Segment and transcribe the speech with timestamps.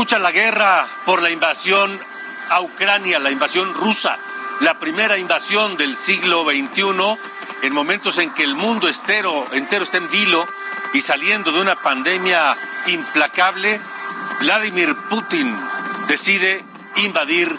[0.00, 2.00] Escucha la guerra por la invasión
[2.48, 4.16] a Ucrania, la invasión rusa,
[4.60, 7.18] la primera invasión del siglo XXI,
[7.64, 10.48] en momentos en que el mundo entero, entero está en vilo
[10.94, 13.78] y saliendo de una pandemia implacable,
[14.40, 15.54] Vladimir Putin
[16.08, 16.64] decide
[16.96, 17.54] invadir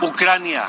[0.00, 0.64] Ucrania.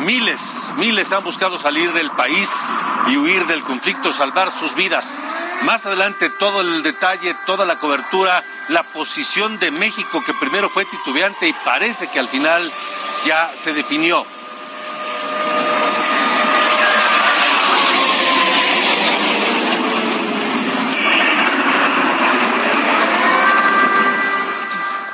[0.00, 2.68] Miles, miles han buscado salir del país
[3.06, 5.20] y huir del conflicto, salvar sus vidas.
[5.62, 10.84] Más adelante todo el detalle, toda la cobertura, la posición de México que primero fue
[10.84, 12.72] titubeante y parece que al final
[13.24, 14.24] ya se definió.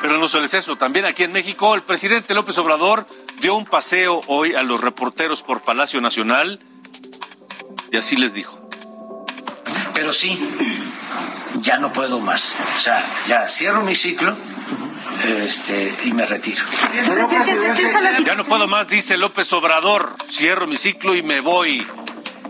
[0.02, 3.06] Pero no solo es eso, también aquí en México el presidente López Obrador
[3.40, 6.60] dio un paseo hoy a los reporteros por Palacio Nacional
[7.90, 8.53] y así les dijo.
[10.04, 10.38] Pero sí,
[11.62, 12.58] ya no puedo más.
[12.76, 14.36] O sea, ya cierro mi ciclo
[15.24, 16.62] este, y me retiro.
[18.26, 20.14] Ya no puedo más, dice López Obrador.
[20.28, 21.86] Cierro mi ciclo y me voy.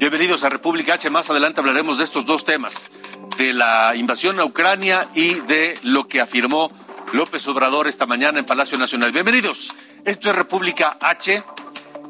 [0.01, 1.09] Bienvenidos a República H.
[1.11, 2.91] Más adelante hablaremos de estos dos temas,
[3.39, 6.73] de la invasión a Ucrania y de lo que afirmó
[7.13, 9.13] López Obrador esta mañana en Palacio Nacional.
[9.13, 9.73] Bienvenidos.
[10.05, 11.45] Esto es República H.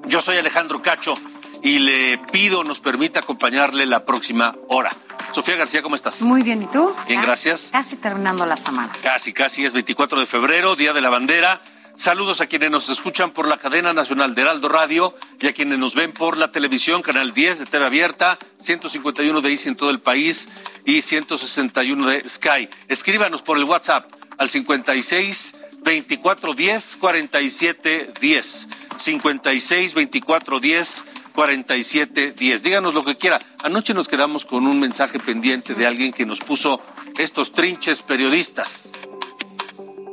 [0.07, 1.15] Yo soy Alejandro Cacho
[1.63, 4.91] y le pido nos permita acompañarle la próxima hora.
[5.35, 6.23] Sofía García, ¿cómo estás?
[6.23, 6.95] Muy bien, ¿y tú?
[7.09, 7.71] Bien, gracias.
[7.73, 8.93] Casi terminando la semana.
[9.03, 11.61] Casi, casi es 24 de febrero, Día de la Bandera.
[11.97, 15.81] Saludos a quienes nos escuchan por la cadena nacional de Heraldo Radio y a quienes
[15.81, 19.91] nos ven por la televisión, Canal 10 de TV Abierta, 151 de ICI en todo
[19.91, 20.49] el país
[20.85, 22.69] y 161 de Sky.
[22.87, 28.69] Escríbanos por el WhatsApp al 56 24 10 47 10.
[28.97, 32.63] 56 24 10 47 10.
[32.63, 33.41] Díganos lo que quiera.
[33.63, 36.81] Anoche nos quedamos con un mensaje pendiente de alguien que nos puso
[37.19, 38.93] estos trinches periodistas.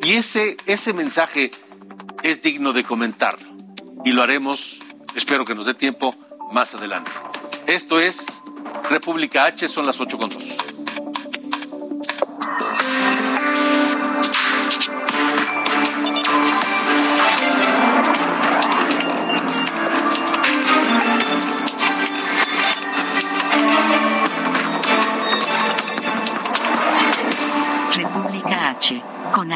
[0.04, 1.52] Y ese, ese mensaje
[2.24, 3.48] es digno de comentarlo.
[4.04, 4.80] Y lo haremos,
[5.16, 6.16] espero que nos dé tiempo,
[6.52, 7.12] más adelante.
[7.68, 8.42] Esto es
[8.90, 10.58] República H, son las 8 con 2.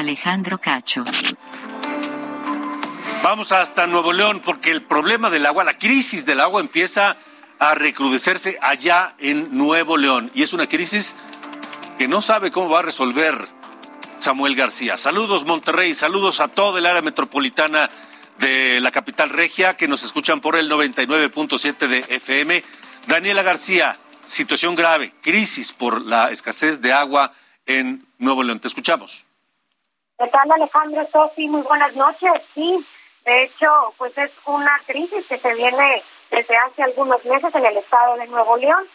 [0.06, 1.04] Alejandro Cacho.
[3.24, 7.18] Vamos hasta Nuevo León porque el problema del agua, la crisis del agua empieza
[7.58, 11.16] a recrudecerse allá en Nuevo León y es una crisis
[11.98, 13.36] que no sabe cómo va a resolver
[14.20, 14.96] Samuel García.
[15.00, 17.90] Saludos Monterrey, saludos a todo el área metropolitana
[18.38, 22.64] de la capital regia que nos escuchan por el 99.7 de FM.
[23.08, 27.34] Daniela García, situación grave, crisis por la escasez de agua
[27.66, 28.60] en Nuevo León.
[28.60, 29.25] Te escuchamos.
[30.18, 31.50] ¿Qué tal Alejandro Sofi?
[31.50, 32.32] Muy buenas noches.
[32.54, 32.88] Sí,
[33.26, 37.76] de hecho, pues es una crisis que se viene desde hace algunos meses en el
[37.76, 38.88] estado de Nuevo León.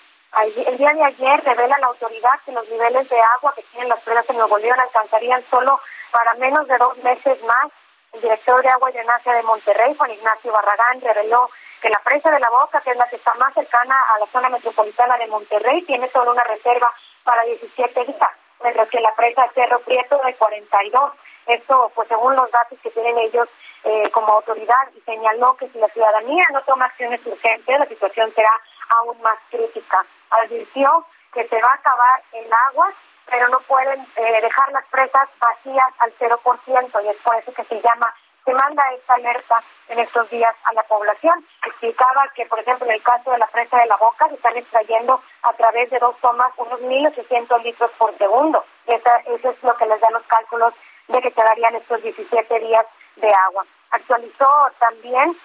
[0.43, 4.01] El día de ayer revela la autoridad que los niveles de agua que tienen las
[4.01, 5.79] presas en Nuevo León alcanzarían solo
[6.11, 7.71] para menos de dos meses más.
[8.15, 11.51] El director de Agua y Drenaje de Monterrey, Juan Ignacio Barragán, reveló
[11.83, 14.27] que la presa de la Boca, que es la que está más cercana a la
[14.29, 16.91] zona metropolitana de Monterrey, tiene solo una reserva
[17.25, 18.31] para 17 días,
[18.63, 21.13] mientras que la presa Cerro Prieto de 42.
[21.47, 23.49] Esto, pues según los datos que tienen ellos
[23.85, 28.33] eh, como autoridad, y señaló que si la ciudadanía no toma acciones urgentes, la situación
[28.35, 28.51] será
[28.91, 30.05] aún más crítica.
[30.31, 32.93] Advirtió que se va a acabar el agua,
[33.27, 37.65] pero no pueden eh, dejar las presas vacías al 0%, y es por eso que
[37.65, 38.15] se llama,
[38.51, 41.47] se manda esta alerta en estos días a la población.
[41.65, 44.57] Explicaba que, por ejemplo, en el caso de la presa de la Boca, se están
[44.57, 48.65] extrayendo a través de dos tomas unos 1.800 litros por segundo.
[48.87, 50.75] Esa, eso es lo que les da los cálculos
[51.07, 52.87] de que quedarían estos 17 días
[53.17, 53.65] de agua.
[53.93, 55.39] Actualizó también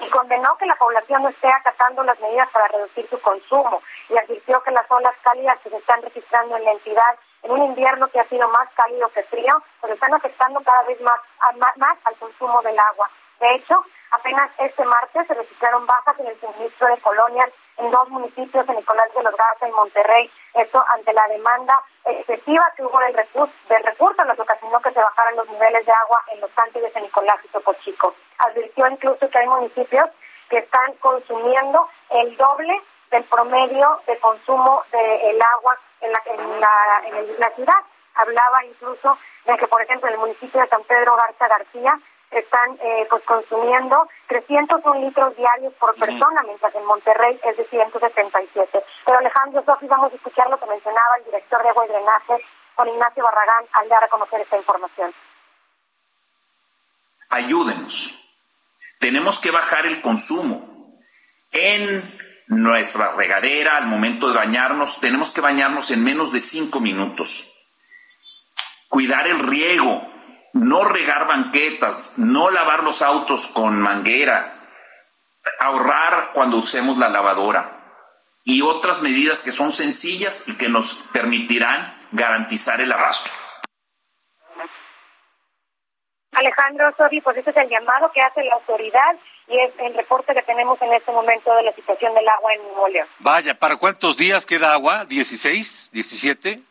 [0.00, 4.18] y condenó que la población no esté acatando las medidas para reducir su consumo y
[4.18, 8.08] advirtió que las olas cálidas que se están registrando en la entidad en un invierno
[8.08, 11.16] que ha sido más cálido que frío, pues están afectando cada vez más,
[11.76, 13.10] más, al consumo del agua.
[13.40, 18.08] De hecho, apenas este martes se registraron bajas en el suministro de colonias en dos
[18.10, 20.30] municipios, en Nicolás de los Garza y Monterrey.
[20.54, 24.92] Esto ante la demanda excesiva que hubo del recurso, del recurso, lo que ocasionó que
[24.92, 28.14] se bajaran los niveles de agua en los tanques de San Nicolás y Topo Chico.
[28.38, 30.10] Advirtió incluso que hay municipios
[30.48, 32.80] que están consumiendo el doble
[33.10, 37.82] del promedio de consumo del agua en la, en, la, en la ciudad.
[38.14, 41.98] Hablaba incluso de que, por ejemplo, en el municipio de San Pedro Garza García
[42.30, 48.84] están eh, pues consumiendo 301 litros diarios por persona, mientras en Monterrey es de 177.
[49.04, 52.44] Pero Alejandro Sofi, vamos a escuchar lo que mencionaba el director de agua y drenaje,
[52.74, 55.14] con Ignacio Barragán, al dar a conocer esta información.
[57.28, 58.18] Ayúdenos.
[58.98, 60.62] Tenemos que bajar el consumo.
[61.50, 67.48] En nuestra regadera, al momento de bañarnos, tenemos que bañarnos en menos de cinco minutos.
[68.88, 70.02] Cuidar el riego,
[70.52, 74.54] no regar banquetas, no lavar los autos con manguera,
[75.60, 77.78] ahorrar cuando usemos la lavadora
[78.44, 83.30] y otras medidas que son sencillas y que nos permitirán garantizar el abasto.
[86.32, 89.16] Alejandro Sori, pues ese es el llamado que hace la autoridad
[89.48, 92.62] y es el reporte que tenemos en este momento de la situación del agua en
[92.62, 93.08] Nuevo León.
[93.18, 95.04] Vaya, ¿para cuántos días queda agua?
[95.04, 95.92] ¿16?
[95.92, 96.62] ¿17?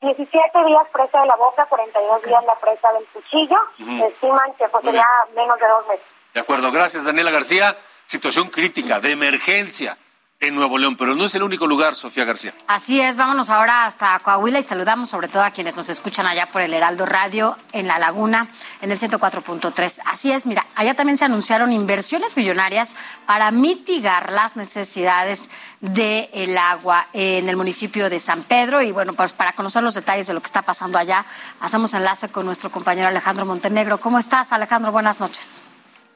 [0.00, 3.56] 17 días presa de la boca, 42 días la presa del cuchillo.
[3.78, 6.06] Estiman que pues, sería menos de dos meses.
[6.34, 7.76] De acuerdo, gracias Daniela García.
[8.04, 9.96] Situación crítica, de emergencia
[10.42, 12.52] en Nuevo León, pero no es el único lugar, Sofía García.
[12.66, 16.50] Así es, vámonos ahora hasta Coahuila y saludamos sobre todo a quienes nos escuchan allá
[16.50, 18.48] por el Heraldo Radio en La Laguna,
[18.80, 20.02] en el 104.3.
[20.06, 27.06] Así es, mira, allá también se anunciaron inversiones millonarias para mitigar las necesidades del agua
[27.12, 30.40] en el municipio de San Pedro y bueno, pues para conocer los detalles de lo
[30.40, 31.24] que está pasando allá,
[31.60, 33.98] hacemos enlace con nuestro compañero Alejandro Montenegro.
[33.98, 34.90] ¿Cómo estás, Alejandro?
[34.90, 35.64] Buenas noches.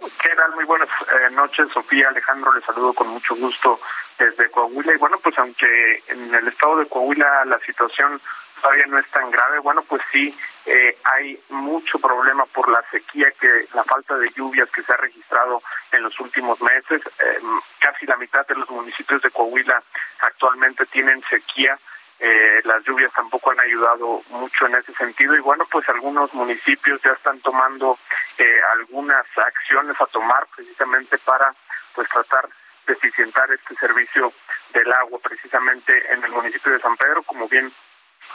[0.00, 0.52] ¿Qué tal?
[0.54, 2.08] Muy buenas eh, noches, Sofía.
[2.08, 3.80] Alejandro, le saludo con mucho gusto
[4.18, 4.94] desde Coahuila.
[4.94, 8.20] Y bueno, pues aunque en el estado de Coahuila la situación
[8.60, 10.34] todavía no es tan grave, bueno, pues sí
[10.64, 14.96] eh, hay mucho problema por la sequía, que la falta de lluvias que se ha
[14.96, 17.02] registrado en los últimos meses.
[17.18, 17.38] Eh,
[17.78, 19.82] casi la mitad de los municipios de Coahuila
[20.20, 21.78] actualmente tienen sequía.
[22.18, 27.00] Eh, las lluvias tampoco han ayudado mucho en ese sentido y bueno, pues algunos municipios
[27.02, 27.98] ya están tomando
[28.38, 31.54] eh, algunas acciones a tomar precisamente para
[31.94, 32.48] pues tratar
[32.86, 34.32] de eficientar este servicio
[34.72, 37.72] del agua precisamente en el municipio de San Pedro, como bien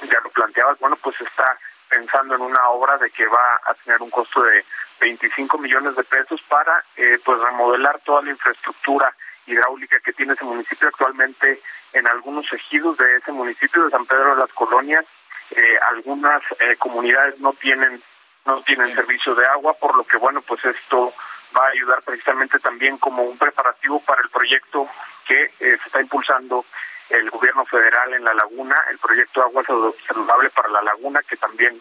[0.01, 1.57] ya lo planteabas, bueno, pues está
[1.89, 4.63] pensando en una obra de que va a tener un costo de
[5.01, 9.13] 25 millones de pesos para eh, pues remodelar toda la infraestructura
[9.45, 11.61] hidráulica que tiene ese municipio actualmente
[11.93, 15.05] en algunos ejidos de ese municipio de San Pedro de las Colonias.
[15.51, 18.01] Eh, algunas eh, comunidades no tienen
[18.45, 21.13] no tienen servicio de agua por lo que bueno pues esto
[21.57, 24.87] va a ayudar precisamente también como un preparativo para el proyecto
[25.25, 26.65] que eh, se está impulsando
[27.09, 31.79] el gobierno federal en la laguna, el proyecto Agua Saludable para la Laguna, que también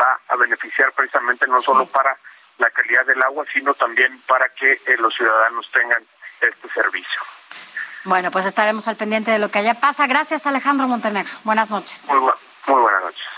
[0.00, 2.16] va a beneficiar precisamente no solo para
[2.58, 6.04] la calidad del agua, sino también para que eh, los ciudadanos tengan
[6.40, 7.20] este servicio.
[8.04, 10.06] Bueno, pues estaremos al pendiente de lo que allá pasa.
[10.06, 11.32] Gracias, Alejandro Montenegro.
[11.44, 12.08] Buenas noches.
[12.14, 12.32] Muy,
[12.66, 13.37] muy buenas noches.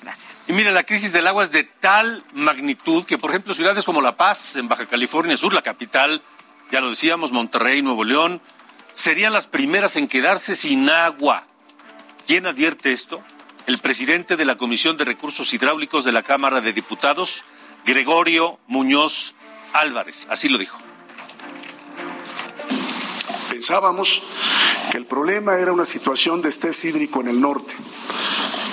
[0.00, 0.50] Gracias.
[0.50, 4.02] Y mire, la crisis del agua es de tal magnitud que, por ejemplo, ciudades como
[4.02, 6.22] La Paz, en Baja California Sur, la capital,
[6.70, 8.40] ya lo decíamos, Monterrey, Nuevo León,
[8.92, 11.46] serían las primeras en quedarse sin agua.
[12.26, 13.22] ¿Quién advierte esto?
[13.66, 17.44] El presidente de la Comisión de Recursos Hidráulicos de la Cámara de Diputados,
[17.84, 19.34] Gregorio Muñoz
[19.72, 20.26] Álvarez.
[20.30, 20.78] Así lo dijo.
[23.50, 24.22] Pensábamos
[24.90, 27.74] que el problema era una situación de estrés hídrico en el norte.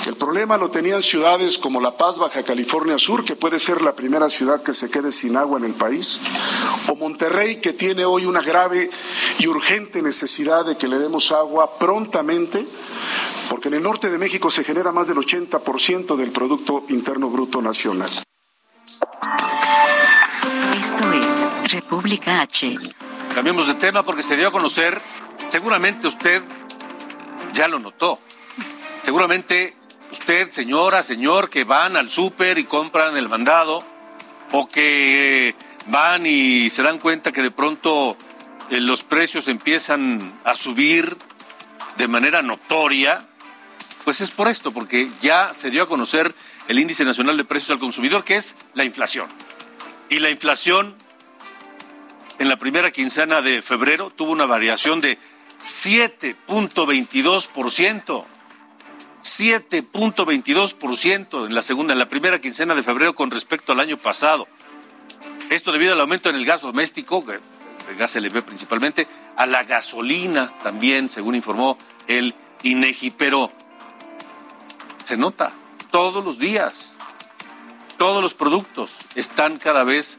[0.06, 3.96] El problema lo tenían ciudades como La Paz, Baja California Sur, que puede ser la
[3.96, 6.20] primera ciudad que se quede sin agua en el país,
[6.90, 8.90] o Monterrey, que tiene hoy una grave
[9.40, 12.68] y urgente necesidad de que le demos agua prontamente,
[13.50, 17.62] porque en el norte de México se genera más del 80% del Producto Interno Bruto
[17.62, 18.12] Nacional.
[20.82, 22.76] Esto es República H.
[23.34, 25.02] Cambiemos de tema porque se dio a conocer,
[25.54, 26.42] seguramente usted
[27.54, 28.18] ya lo notó,
[29.04, 29.76] seguramente
[30.12, 33.86] usted, señora, señor, que van al súper y compran el mandado,
[34.52, 35.54] o que
[35.90, 38.18] van y se dan cuenta que de pronto
[38.72, 41.16] eh, los precios empiezan a subir
[41.98, 43.22] de manera notoria,
[44.06, 46.34] Pues es por esto, porque ya se dio a conocer
[46.68, 49.28] el índice nacional de precios al consumidor, que es la inflación.
[50.10, 50.96] Y la inflación
[52.40, 55.20] en la primera quincena de febrero tuvo una variación de
[55.64, 58.26] 7.22%.
[59.24, 64.48] 7.22% en la segunda, en la primera quincena de febrero con respecto al año pasado.
[65.50, 67.24] Esto debido al aumento en el gas doméstico,
[67.90, 71.78] el gas LP principalmente, a la gasolina también, según informó
[72.08, 73.50] el INEGI, pero
[75.06, 75.54] se nota
[75.92, 76.96] todos los días.
[77.98, 80.18] Todos los productos están cada vez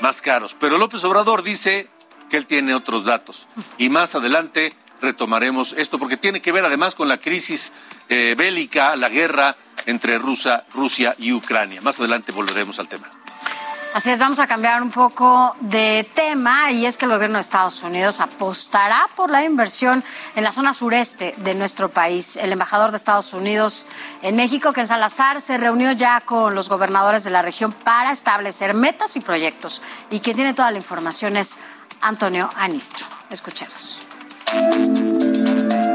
[0.00, 0.54] más caros.
[0.58, 1.88] Pero López Obrador dice
[2.30, 3.48] que él tiene otros datos.
[3.78, 7.72] Y más adelante retomaremos esto, porque tiene que ver además con la crisis
[8.08, 11.80] eh, bélica, la guerra entre Rusia, Rusia y Ucrania.
[11.80, 13.08] Más adelante volveremos al tema.
[13.94, 17.42] Así es, vamos a cambiar un poco de tema y es que el gobierno de
[17.42, 20.02] Estados Unidos apostará por la inversión
[20.34, 22.36] en la zona sureste de nuestro país.
[22.36, 23.86] El embajador de Estados Unidos
[24.22, 28.74] en México, Ken Salazar, se reunió ya con los gobernadores de la región para establecer
[28.74, 29.80] metas y proyectos.
[30.10, 31.58] Y quien tiene toda la información es
[32.00, 33.06] Antonio Anistro.
[33.30, 34.00] Escuchemos.
[34.52, 35.93] El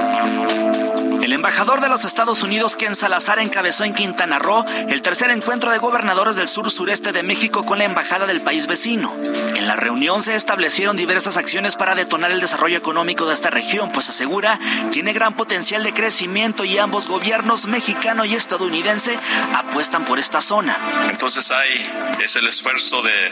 [1.40, 5.78] embajador de los Estados Unidos, Ken Salazar, encabezó en Quintana Roo el tercer encuentro de
[5.78, 9.10] gobernadores del sur sureste de México con la embajada del país vecino.
[9.56, 13.90] En la reunión se establecieron diversas acciones para detonar el desarrollo económico de esta región,
[13.94, 14.60] pues asegura
[14.92, 19.18] tiene gran potencial de crecimiento y ambos gobiernos, mexicano y estadounidense,
[19.56, 20.78] apuestan por esta zona.
[21.10, 21.90] Entonces hay
[22.22, 23.32] es el esfuerzo de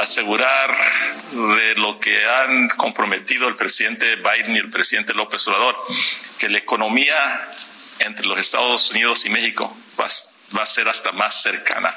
[0.00, 0.76] asegurar
[1.32, 5.76] de lo que han comprometido el presidente Biden y el presidente López Obrador,
[6.40, 7.48] que la economía
[7.98, 10.06] entre los Estados Unidos y México va,
[10.56, 11.94] va a ser hasta más cercana.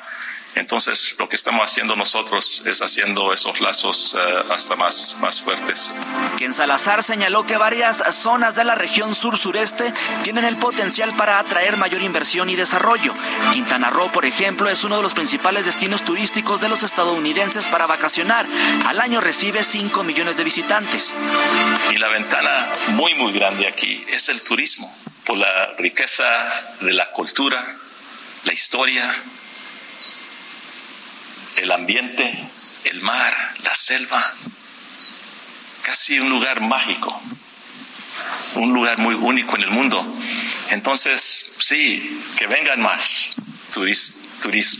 [0.55, 5.93] Entonces, lo que estamos haciendo nosotros es haciendo esos lazos uh, hasta más, más fuertes.
[6.37, 9.93] Quien Salazar señaló que varias zonas de la región sur-sureste
[10.23, 13.13] tienen el potencial para atraer mayor inversión y desarrollo.
[13.51, 17.87] Quintana Roo, por ejemplo, es uno de los principales destinos turísticos de los estadounidenses para
[17.87, 18.45] vacacionar.
[18.85, 21.15] Al año recibe 5 millones de visitantes.
[21.91, 24.93] Y la ventana muy, muy grande aquí es el turismo,
[25.25, 26.23] por la riqueza
[26.81, 27.63] de la cultura,
[28.45, 29.13] la historia,
[31.57, 32.37] el ambiente,
[32.85, 34.33] el mar, la selva,
[35.83, 37.21] casi un lugar mágico,
[38.55, 40.05] un lugar muy único en el mundo.
[40.69, 43.35] Entonces, sí, que vengan más
[43.73, 44.77] turis, turis,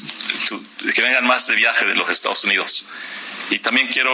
[0.48, 0.64] tu,
[0.94, 2.88] que vengan más de viaje de los Estados Unidos.
[3.50, 4.12] Y también quiero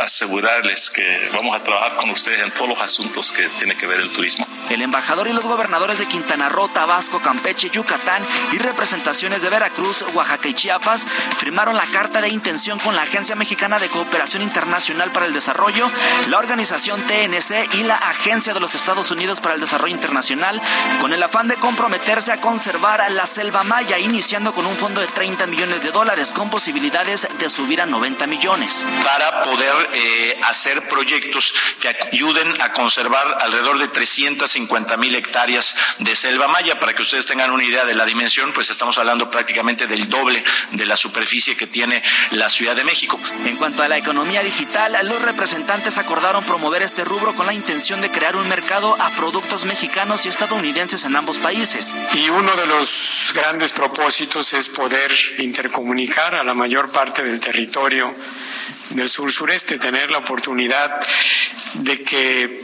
[0.00, 4.00] asegurarles que vamos a trabajar con ustedes en todos los asuntos que tiene que ver
[4.00, 4.46] el turismo.
[4.70, 10.02] El embajador y los gobernadores de Quintana Roo, Tabasco, Campeche, Yucatán y representaciones de Veracruz,
[10.14, 11.06] Oaxaca y Chiapas
[11.36, 15.90] firmaron la carta de intención con la Agencia Mexicana de Cooperación Internacional para el Desarrollo,
[16.28, 20.60] la organización TNC y la Agencia de los Estados Unidos para el Desarrollo Internacional,
[21.00, 25.06] con el afán de comprometerse a conservar la selva maya, iniciando con un fondo de
[25.08, 28.84] 30 millones de dólares, con posibilidades de subir a 90 millones.
[29.04, 36.14] Para poder eh, hacer proyectos que ayuden a conservar alrededor de 350 mil hectáreas de
[36.16, 36.78] selva maya.
[36.78, 40.42] Para que ustedes tengan una idea de la dimensión, pues estamos hablando prácticamente del doble
[40.72, 43.18] de la superficie que tiene la Ciudad de México.
[43.44, 48.00] En cuanto a la economía digital, los representantes acordaron promover este rubro con la intención
[48.00, 51.94] de crear un mercado a productos mexicanos y estadounidenses en ambos países.
[52.14, 58.14] Y uno de los grandes propósitos es poder intercomunicar a la mayor parte del territorio
[58.94, 61.00] del sur sureste, tener la oportunidad
[61.74, 62.62] de que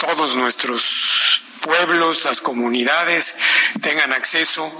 [0.00, 3.38] todos nuestros pueblos, las comunidades
[3.80, 4.70] tengan acceso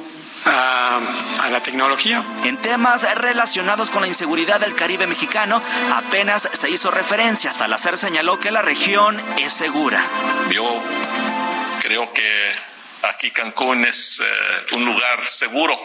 [0.45, 1.01] a,
[1.43, 2.25] a, la tecnología.
[2.45, 5.63] En temas relacionados con la inseguridad del Caribe mexicano,
[5.95, 7.53] apenas se hizo referencia.
[7.53, 10.05] Salazar señaló que la región es segura.
[10.51, 10.83] Yo
[11.81, 12.53] creo que
[13.03, 15.77] aquí Cancún es eh, un lugar seguro.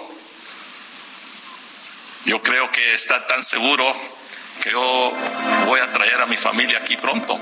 [2.26, 3.96] Yo creo que está tan seguro
[4.62, 5.12] que yo
[5.66, 7.40] voy a traer a mi familia aquí pronto.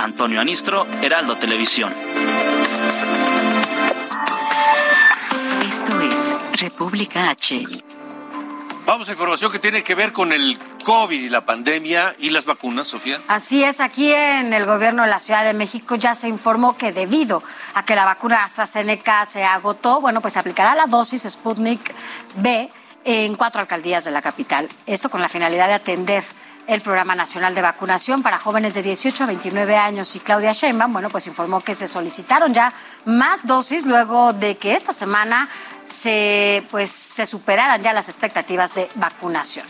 [0.00, 1.94] Antonio Anistro, Heraldo Televisión.
[5.62, 7.62] Esto es República H.
[8.84, 12.44] Vamos a información que tiene que ver con el COVID y la pandemia y las
[12.44, 13.18] vacunas, Sofía.
[13.28, 16.92] Así es, aquí en el gobierno de la Ciudad de México ya se informó que
[16.92, 17.42] debido
[17.74, 21.94] a que la vacuna AstraZeneca se agotó, bueno, pues se aplicará la dosis Sputnik
[22.36, 22.70] B
[23.04, 24.68] en cuatro alcaldías de la capital.
[24.86, 26.24] Esto con la finalidad de atender
[26.66, 30.16] el Programa Nacional de Vacunación para jóvenes de 18 a 29 años.
[30.16, 32.72] Y Claudia Sheinbaum, bueno, pues informó que se solicitaron ya
[33.04, 35.48] más dosis luego de que esta semana
[35.84, 39.66] se, pues, se superaran ya las expectativas de vacunación.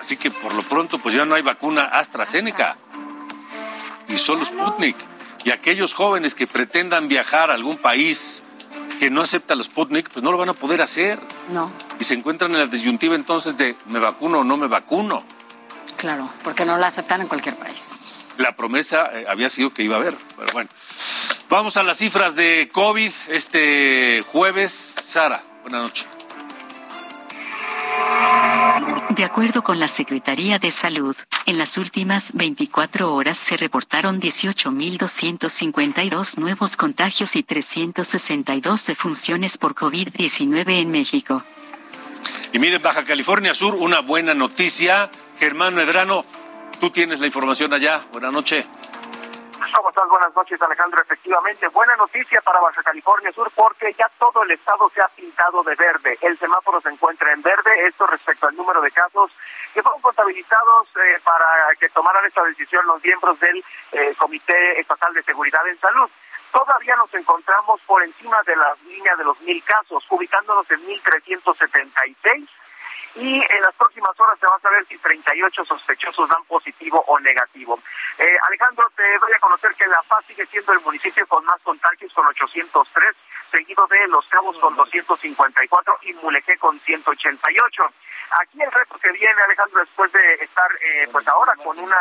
[0.00, 2.76] Así que por lo pronto, pues ya no hay vacuna AstraZeneca
[4.08, 4.96] y solo Sputnik.
[5.44, 8.44] Y aquellos jóvenes que pretendan viajar a algún país
[8.98, 11.18] que no acepta los Sputnik, pues no lo van a poder hacer.
[11.48, 11.72] No.
[11.98, 15.24] Y se encuentran en la disyuntiva entonces de me vacuno o no me vacuno.
[15.96, 18.18] Claro, porque no la aceptan en cualquier país.
[18.38, 20.70] La promesa eh, había sido que iba a haber, pero bueno.
[21.48, 24.72] Vamos a las cifras de COVID este jueves.
[24.72, 26.06] Sara, buenas noches.
[29.10, 31.14] De acuerdo con la Secretaría de Salud,
[31.46, 40.80] en las últimas 24 horas se reportaron 18.252 nuevos contagios y 362 defunciones por COVID-19
[40.80, 41.44] en México.
[42.52, 45.08] Y miren, Baja California Sur, una buena noticia.
[45.38, 46.24] Germán Medrano,
[46.80, 48.00] tú tienes la información allá.
[48.12, 48.66] Buenas noches.
[49.74, 50.08] ¿Cómo estás?
[50.08, 51.02] Buenas noches, Alejandro.
[51.02, 55.64] Efectivamente, buena noticia para Baja California Sur porque ya todo el estado se ha pintado
[55.64, 56.16] de verde.
[56.20, 57.88] El semáforo se encuentra en verde.
[57.88, 59.32] Esto respecto al número de casos
[59.74, 65.12] que fueron contabilizados eh, para que tomaran esta decisión los miembros del eh, Comité Estatal
[65.12, 66.08] de Seguridad en Salud.
[66.52, 72.48] Todavía nos encontramos por encima de la línea de los mil casos, ubicándonos en 1376
[73.16, 77.18] y en las próximas horas se va a saber si 38 sospechosos dan positivo o
[77.20, 77.78] negativo.
[78.18, 79.38] Eh, Alejandro, te doy a
[79.84, 83.16] que La Paz sigue siendo el municipio con más contagios con 803,
[83.50, 87.82] seguido de Los Cabos con 254 y Mulegé con 188.
[88.40, 91.98] Aquí el reto que viene, Alejandro, después de estar eh, pues ahora con una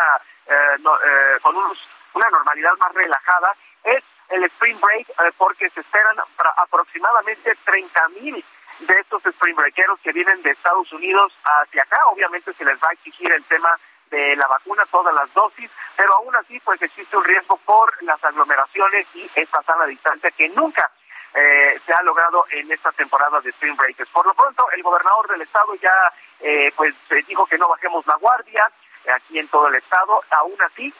[0.47, 6.51] eh, eh, con una normalidad más relajada, es el Spring Break porque se esperan para
[6.51, 8.45] aproximadamente 30 mil
[8.79, 11.99] de estos spring breakeros que vienen de Estados Unidos hacia acá.
[12.07, 13.77] Obviamente se les va a exigir el tema
[14.13, 18.23] de la vacuna, todas las dosis, pero aún así pues existe un riesgo por las
[18.23, 20.91] aglomeraciones y esta sana distancia que nunca
[21.33, 24.09] eh, se ha logrado en esta temporada de Spring Breakers.
[24.11, 26.93] Por lo pronto, el gobernador del estado ya eh, pues
[27.27, 28.69] dijo que no bajemos la guardia
[29.05, 30.21] eh, aquí en todo el estado.
[30.29, 30.93] Aún así,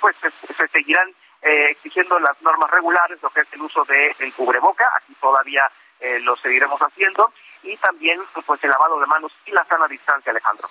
[0.00, 1.08] pues se, seguirán
[1.40, 4.90] exigiendo las normas regulares, lo que es el uso del de cubreboca.
[4.98, 5.70] Aquí todavía
[6.02, 7.32] eh, lo seguiremos haciendo
[7.62, 10.66] y también pues el lavado de manos y la sana distancia, Alejandro.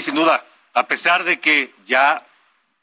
[0.00, 2.26] Sin duda, a pesar de que ya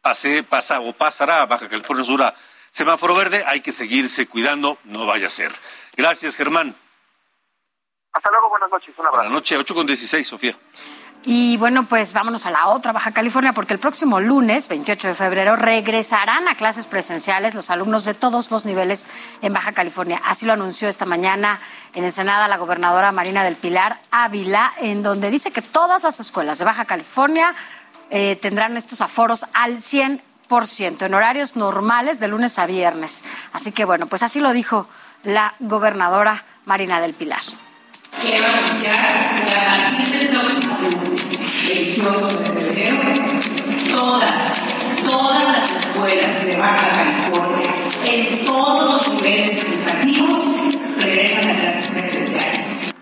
[0.02, 2.34] pase, pasa o pasará Baja California Sur a
[2.72, 5.52] semáforo verde, hay que seguirse cuidando, no vaya a ser.
[5.96, 6.76] Gracias, Germán.
[8.12, 8.89] Hasta luego, buenas noches.
[8.98, 9.15] Un abrazo.
[9.18, 10.56] Buenas noches, 8 con 16, Sofía.
[11.28, 15.14] Y bueno, pues vámonos a la otra Baja California, porque el próximo lunes, 28 de
[15.16, 19.08] febrero, regresarán a clases presenciales los alumnos de todos los niveles
[19.42, 20.22] en Baja California.
[20.24, 21.60] Así lo anunció esta mañana
[21.96, 26.60] en Ensenada la gobernadora Marina del Pilar Ávila, en donde dice que todas las escuelas
[26.60, 27.56] de Baja California
[28.12, 33.26] eh, tendrán estos aforos al 100% en horarios normales de lunes a viernes.
[33.52, 34.88] Así que bueno, pues así lo dijo
[35.24, 37.42] la gobernadora Marina del Pilar.
[38.26, 43.40] Quiero anunciar que a partir del próximo lunes, 28 de febrero,
[43.92, 44.64] todas,
[45.08, 50.56] todas las escuelas de Baja California, en todos los niveles educativos,
[50.98, 52.96] regresan a clases presenciales.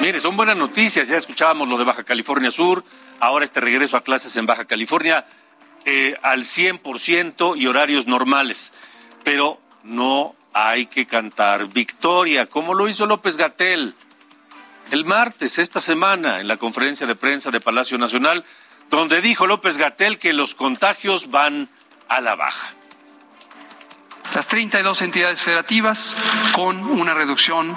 [0.00, 1.06] Mire, son buenas noticias.
[1.06, 2.82] Ya escuchábamos lo de Baja California Sur.
[3.20, 5.26] Ahora este regreso a clases en Baja California
[5.84, 8.72] eh, al 100% y horarios normales.
[9.24, 13.94] Pero no hay que cantar victoria, como lo hizo López Gatel
[14.90, 18.44] el martes, esta semana, en la conferencia de prensa de Palacio Nacional,
[18.90, 21.68] donde dijo López Gatel que los contagios van
[22.08, 22.72] a la baja.
[24.34, 26.16] Las 32 entidades federativas
[26.52, 27.76] con una reducción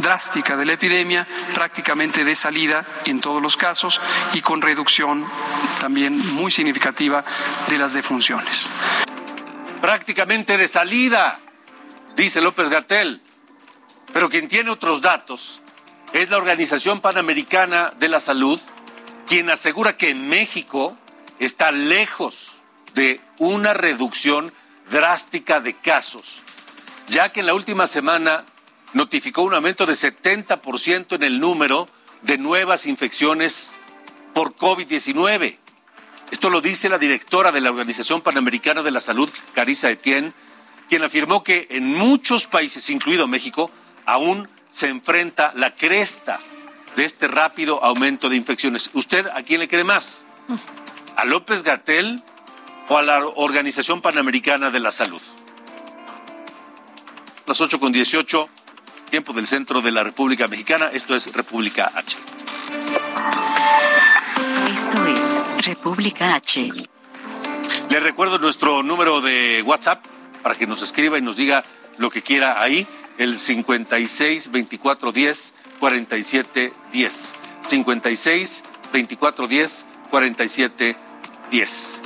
[0.00, 4.00] drástica de la epidemia, prácticamente de salida en todos los casos
[4.32, 5.26] y con reducción
[5.80, 7.24] también muy significativa
[7.68, 8.70] de las defunciones.
[9.80, 11.38] Prácticamente de salida
[12.18, 13.22] dice López Gatel.
[14.12, 15.62] Pero quien tiene otros datos
[16.12, 18.60] es la Organización Panamericana de la Salud,
[19.26, 20.96] quien asegura que en México
[21.38, 22.54] está lejos
[22.94, 24.52] de una reducción
[24.90, 26.42] drástica de casos,
[27.06, 28.44] ya que en la última semana
[28.94, 31.86] notificó un aumento de 70% en el número
[32.22, 33.74] de nuevas infecciones
[34.34, 35.58] por COVID-19.
[36.30, 40.32] Esto lo dice la directora de la Organización Panamericana de la Salud, Carissa Etienne,
[40.88, 43.70] quien afirmó que en muchos países, incluido México,
[44.06, 46.38] aún se enfrenta la cresta
[46.96, 48.90] de este rápido aumento de infecciones.
[48.94, 50.24] ¿Usted a quién le cree más?
[51.16, 52.22] ¿A López Gatel
[52.88, 55.20] o a la Organización Panamericana de la Salud?
[57.46, 58.48] Las 8 con 18,
[59.10, 60.90] tiempo del centro de la República Mexicana.
[60.92, 62.18] Esto es República H.
[64.74, 66.68] Esto es República H.
[67.90, 70.04] Le recuerdo nuestro número de WhatsApp
[70.42, 71.64] para que nos escriba y nos diga
[71.98, 72.86] lo que quiera ahí,
[73.18, 77.34] el 56 24 10 47 10.
[77.66, 80.96] 56 24 10 47
[81.50, 82.00] 10.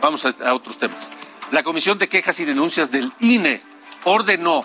[0.00, 1.10] Vamos a, otros temas.
[1.50, 3.62] La Comisión de Quejas y Denuncias del INE
[4.04, 4.64] ordenó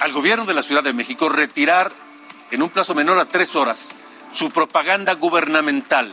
[0.00, 1.92] al gobierno de la Ciudad de México retirar
[2.50, 3.94] en un plazo menor a tres horas
[4.32, 6.12] su propaganda gubernamental.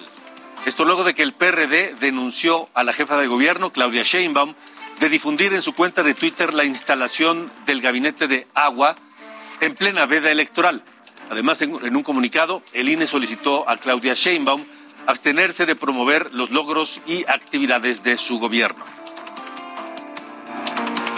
[0.65, 4.53] Esto luego de que el PRD denunció a la jefa de gobierno, Claudia Sheinbaum,
[5.01, 8.95] de difundir en su cuenta de Twitter la instalación del gabinete de agua
[9.59, 10.83] en plena veda electoral.
[11.31, 14.63] Además, en, un comunicado, el INE solicitó a Claudia Sheinbaum
[15.07, 18.85] abstenerse de promover los logros y actividades de su gobierno.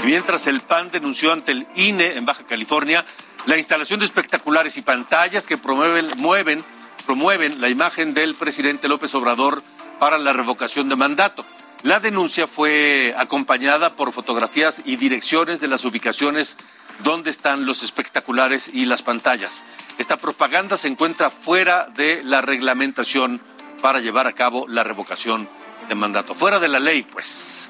[0.06, 3.04] Mientras el PAN denunció ante el INE en Baja California
[3.48, 6.64] la instalación de espectaculares y pantallas que promueven, mueven,
[7.06, 9.62] promueven la imagen del presidente López Obrador
[10.00, 11.46] para la revocación de mandato.
[11.84, 16.56] La denuncia fue acompañada por fotografías y direcciones de las ubicaciones
[17.04, 19.66] donde están los espectaculares y las pantallas.
[19.98, 23.42] Esta propaganda se encuentra fuera de la reglamentación
[23.82, 25.50] para llevar a cabo la revocación
[25.90, 26.34] de mandato.
[26.34, 27.70] Fuera de la ley, pues.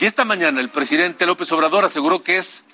[0.00, 2.64] Y esta mañana el presidente López Obrador aseguró que es,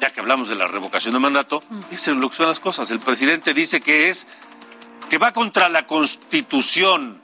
[0.00, 2.90] ya que hablamos de la revocación de mandato, dice lo que son las cosas.
[2.90, 4.26] El presidente dice que es,
[5.08, 7.22] que va contra la constitución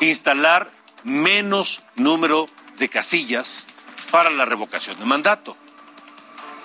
[0.00, 2.46] instalar menos número
[2.78, 3.66] de casillas
[4.10, 5.56] para la revocación de mandato,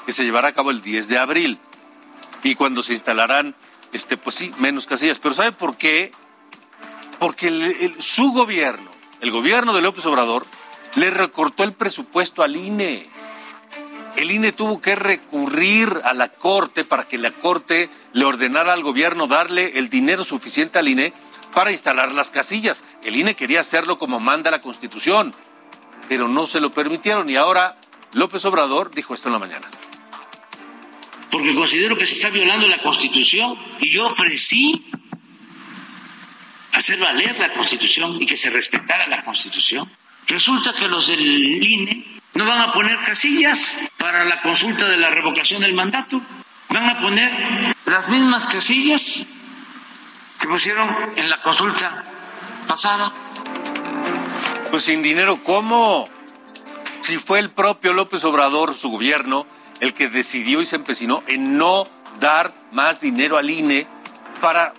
[0.05, 1.59] que se llevará a cabo el 10 de abril.
[2.43, 3.55] Y cuando se instalarán,
[3.93, 5.19] este, pues sí, menos casillas.
[5.19, 6.11] Pero ¿sabe por qué?
[7.19, 8.89] Porque su gobierno,
[9.21, 10.45] el gobierno de López Obrador,
[10.95, 13.09] le recortó el presupuesto al INE.
[14.15, 18.81] El INE tuvo que recurrir a la Corte para que la Corte le ordenara al
[18.81, 21.13] gobierno darle el dinero suficiente al INE
[21.57, 22.83] para instalar las casillas.
[23.03, 25.33] El INE quería hacerlo como manda la Constitución,
[26.07, 27.79] pero no se lo permitieron y ahora
[28.13, 29.67] López Obrador dijo esto en la mañana.
[31.31, 34.85] Porque considero que se está violando la Constitución y yo ofrecí
[36.73, 39.89] hacer valer la Constitución y que se respetara la Constitución.
[40.27, 45.09] Resulta que los del INE no van a poner casillas para la consulta de la
[45.09, 46.21] revocación del mandato.
[46.69, 49.37] Van a poner las mismas casillas
[50.39, 52.03] que pusieron en la consulta
[52.67, 53.11] pasada.
[54.71, 56.09] Pues sin dinero, ¿cómo?
[57.01, 59.47] Si fue el propio López Obrador, su gobierno,
[59.79, 61.85] el que decidió y se empecinó en no
[62.19, 63.87] dar más dinero al INE
[64.41, 64.73] para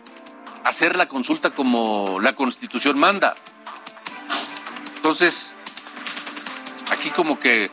[0.64, 3.34] hacer la consulta como la Constitución manda.
[4.96, 5.54] Entonces,
[6.90, 7.70] aquí como que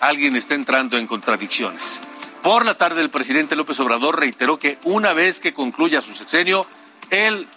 [0.00, 2.00] alguien está entrando en contradicciones.
[2.42, 6.66] Por la tarde, el presidente López Obrador reiteró que una vez que concluya su sexenio,
[7.14, 7.48] él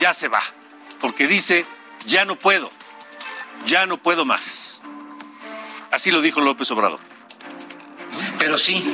[0.00, 0.42] ya se va,
[1.00, 1.66] porque dice,
[2.06, 2.70] ya no puedo,
[3.66, 4.82] ya no puedo más.
[5.90, 7.00] Así lo dijo López Obrador.
[8.38, 8.84] Pero sí,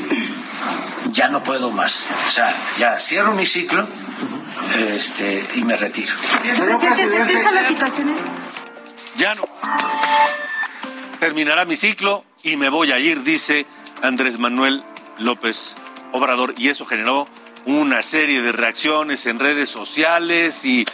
[1.12, 2.08] ya no puedo más.
[2.26, 3.86] O sea, ya cierro mi ciclo
[4.76, 6.12] este, y me retiro.
[7.54, 8.16] la situación?
[9.16, 9.48] Ya no.
[11.18, 13.66] Terminará mi ciclo y me voy a ir, dice
[14.02, 14.84] Andrés Manuel
[15.18, 15.76] López
[16.12, 16.54] Obrador.
[16.56, 17.26] Y eso generó
[17.68, 20.86] una serie de reacciones en redes sociales y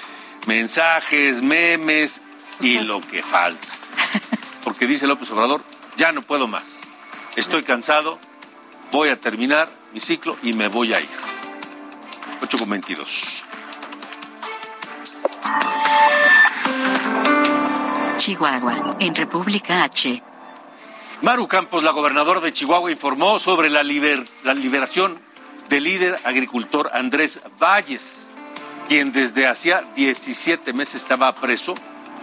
[0.48, 2.20] mensajes, memes
[2.58, 3.68] y lo que falta.
[4.64, 5.62] Porque dice López Obrador,
[5.96, 6.80] ya no puedo más.
[7.36, 8.18] Estoy cansado,
[8.90, 11.08] voy a terminar mi ciclo y me voy a ir.
[12.42, 13.44] 8 con 22.
[18.16, 20.22] Chihuahua, en República H.
[21.22, 25.23] Maru Campos, la gobernadora de Chihuahua, informó sobre la, liber, la liberación
[25.68, 28.32] del líder agricultor Andrés Valles,
[28.88, 31.74] quien desde hacía 17 meses estaba preso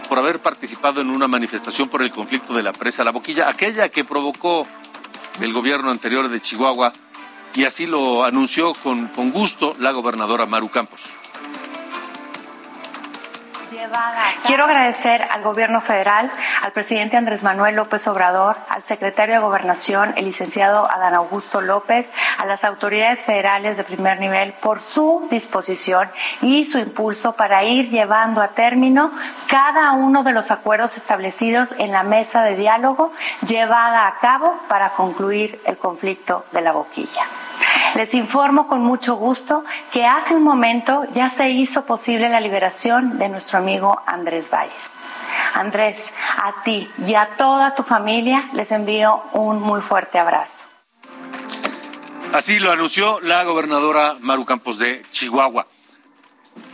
[0.08, 3.88] por haber participado en una manifestación por el conflicto de la presa La Boquilla, aquella
[3.88, 4.66] que provocó
[5.40, 6.92] el gobierno anterior de Chihuahua,
[7.54, 11.02] y así lo anunció con, con gusto la gobernadora Maru Campos.
[14.46, 16.30] Quiero agradecer al gobierno federal,
[16.62, 22.12] al presidente Andrés Manuel López Obrador, al secretario de Gobernación, el licenciado Adán Augusto López,
[22.38, 27.90] a las autoridades federales de primer nivel por su disposición y su impulso para ir
[27.90, 29.10] llevando a término
[29.48, 33.12] cada uno de los acuerdos establecidos en la mesa de diálogo
[33.46, 37.41] llevada a cabo para concluir el conflicto de la boquilla.
[37.94, 43.18] Les informo con mucho gusto que hace un momento ya se hizo posible la liberación
[43.18, 44.90] de nuestro amigo Andrés Valles.
[45.54, 50.64] Andrés, a ti y a toda tu familia les envío un muy fuerte abrazo.
[52.32, 55.66] Así lo anunció la gobernadora Maru Campos de Chihuahua.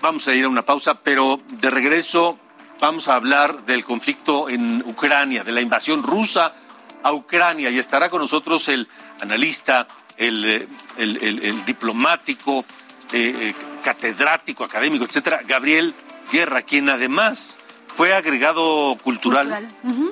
[0.00, 2.36] Vamos a ir a una pausa, pero de regreso
[2.80, 6.54] vamos a hablar del conflicto en Ucrania, de la invasión rusa
[7.02, 8.88] a Ucrania, y estará con nosotros el
[9.20, 12.64] analista el, el, el, el diplomático,
[13.12, 15.94] eh, catedrático, académico, etcétera, Gabriel
[16.30, 17.58] Guerra, quien además
[17.98, 19.68] fue agregado cultural,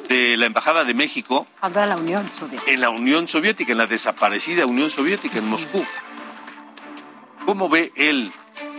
[0.09, 1.47] de la Embajada de México.
[1.63, 2.71] Era la Unión Soviética.
[2.73, 5.85] En la Unión Soviética, en la desaparecida Unión Soviética, en Moscú.
[7.45, 8.33] ¿Cómo ve él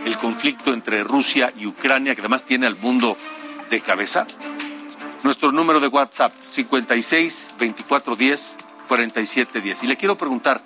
[0.04, 3.16] el conflicto entre Rusia y Ucrania, que además tiene al mundo
[3.70, 4.26] de cabeza?
[5.22, 8.56] Nuestro número de WhatsApp, 56 24 10
[8.88, 9.82] 47 10.
[9.84, 10.62] Y le quiero preguntar,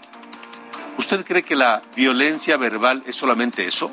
[0.99, 3.91] ¿usted cree que la violencia verbal es solamente eso?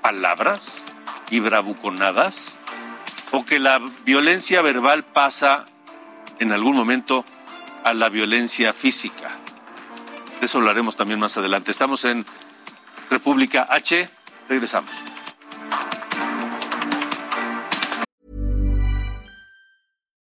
[0.00, 0.86] ¿Palabras
[1.30, 2.58] y bravuconadas?
[3.32, 5.64] ¿O que la violencia verbal pasa
[6.38, 7.24] en algún momento
[7.84, 9.38] a la violencia física?
[10.40, 11.70] De eso hablaremos también más adelante.
[11.70, 12.24] Estamos en
[13.10, 14.08] República H.
[14.48, 15.15] Regresamos.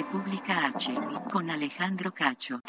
[0.00, 0.94] República H.
[1.30, 2.62] Con Alejandro Cacho.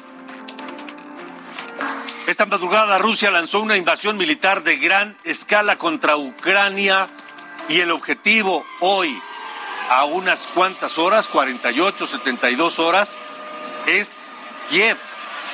[2.27, 7.07] Esta madrugada Rusia lanzó una invasión militar de gran escala contra Ucrania
[7.69, 9.17] y el objetivo hoy,
[9.89, 13.23] a unas cuantas horas, 48, 72 horas,
[13.87, 14.33] es
[14.69, 14.97] Kiev,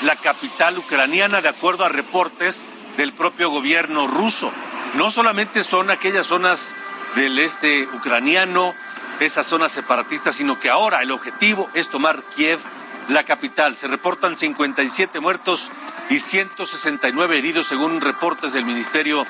[0.01, 2.65] la capital ucraniana, de acuerdo a reportes
[2.97, 4.51] del propio gobierno ruso.
[4.95, 6.75] No solamente son aquellas zonas
[7.15, 8.73] del este ucraniano,
[9.19, 12.60] esas zonas separatistas, sino que ahora el objetivo es tomar Kiev,
[13.10, 13.75] la capital.
[13.77, 15.71] Se reportan 57 muertos
[16.10, 19.25] y 169 heridos según reportes del Ministerio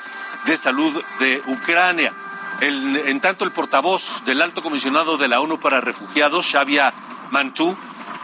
[0.46, 2.12] de Salud de Ucrania.
[2.60, 6.92] En tanto, el portavoz del alto comisionado de la ONU para Refugiados, Xavia
[7.30, 7.76] Mantú,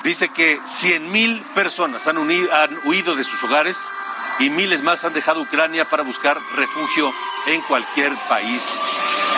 [0.02, 3.90] dice que 100.000 personas han, han huido de sus hogares
[4.40, 7.12] y miles más han dejado Ucrania para buscar refugio
[7.46, 8.80] en cualquier país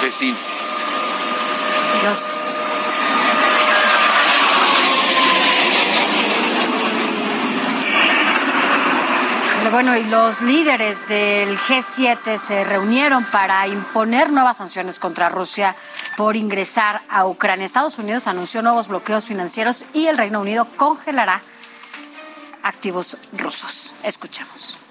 [0.00, 0.55] vecino.
[9.72, 15.76] Bueno, y los líderes del G7 se reunieron para imponer nuevas sanciones contra Rusia
[16.16, 17.66] por ingresar a Ucrania.
[17.66, 21.42] Estados Unidos anunció nuevos bloqueos financieros y el Reino Unido congelará
[22.62, 23.94] activos rusos.
[24.02, 24.85] Escuchemos.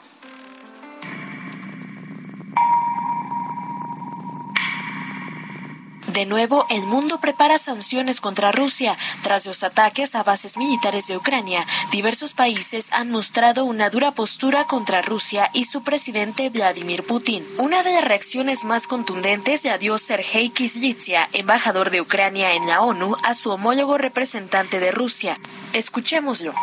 [6.15, 8.97] De nuevo, el mundo prepara sanciones contra Rusia.
[9.21, 14.63] Tras los ataques a bases militares de Ucrania, diversos países han mostrado una dura postura
[14.65, 17.45] contra Rusia y su presidente Vladimir Putin.
[17.57, 22.79] Una de las reacciones más contundentes la dio Sergei Kislitsia, embajador de Ucrania en la
[22.79, 25.37] ONU, a su homólogo representante de Rusia.
[25.73, 26.53] Escuchémoslo.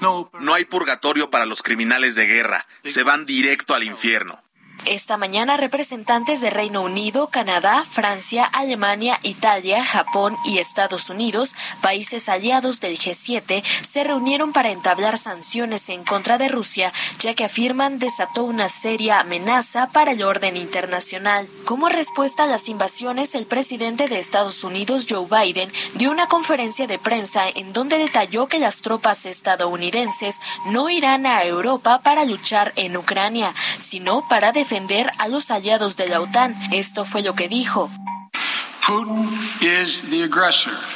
[0.00, 4.45] No hay purgatorio para los criminales de guerra, se van directo al infierno.
[4.86, 12.28] Esta mañana representantes de Reino Unido, Canadá, Francia, Alemania, Italia, Japón y Estados Unidos, países
[12.28, 17.98] aliados del G7, se reunieron para entablar sanciones en contra de Rusia, ya que afirman
[17.98, 21.48] desató una seria amenaza para el orden internacional.
[21.64, 26.86] Como respuesta a las invasiones, el presidente de Estados Unidos, Joe Biden, dio una conferencia
[26.86, 32.72] de prensa en donde detalló que las tropas estadounidenses no irán a Europa para luchar
[32.76, 34.75] en Ucrania, sino para defender
[35.18, 36.54] a los aliados de la OTAN.
[36.70, 37.90] Esto fue lo que dijo.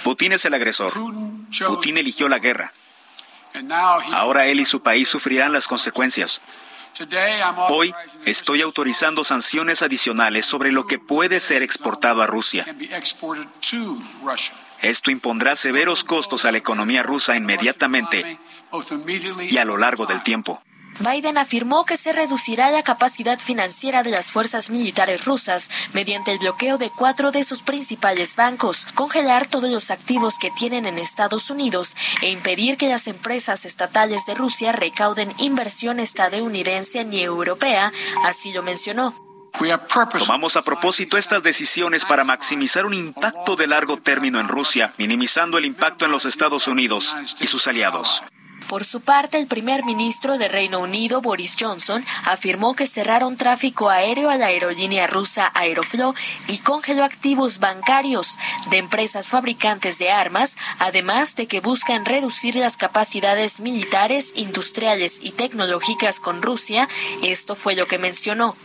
[0.05, 0.93] Putin es el agresor.
[1.67, 2.75] Putin eligió la guerra.
[4.13, 6.43] Ahora él y su país sufrirán las consecuencias.
[7.71, 7.95] Hoy
[8.27, 12.67] estoy autorizando sanciones adicionales sobre lo que puede ser exportado a Rusia.
[14.83, 18.39] Esto impondrá severos costos a la economía rusa inmediatamente
[19.49, 20.63] y a lo largo del tiempo.
[20.99, 26.39] Biden afirmó que se reducirá la capacidad financiera de las fuerzas militares rusas mediante el
[26.39, 31.51] bloqueo de cuatro de sus principales bancos, congelar todos los activos que tienen en Estados
[31.51, 37.93] Unidos e impedir que las empresas estatales de Rusia recauden inversión estadounidense ni europea,
[38.25, 39.15] así lo mencionó.
[40.19, 45.59] Tomamos a propósito estas decisiones para maximizar un impacto de largo término en Rusia, minimizando
[45.59, 48.23] el impacto en los Estados Unidos y sus aliados.
[48.71, 53.91] Por su parte, el primer ministro de Reino Unido, Boris Johnson, afirmó que cerraron tráfico
[53.91, 58.39] aéreo a la aerolínea rusa Aeroflot y congeló activos bancarios
[58.71, 65.33] de empresas fabricantes de armas, además de que buscan reducir las capacidades militares, industriales y
[65.33, 66.89] tecnológicas con Rusia.
[67.25, 68.57] Esto fue lo que mencionó.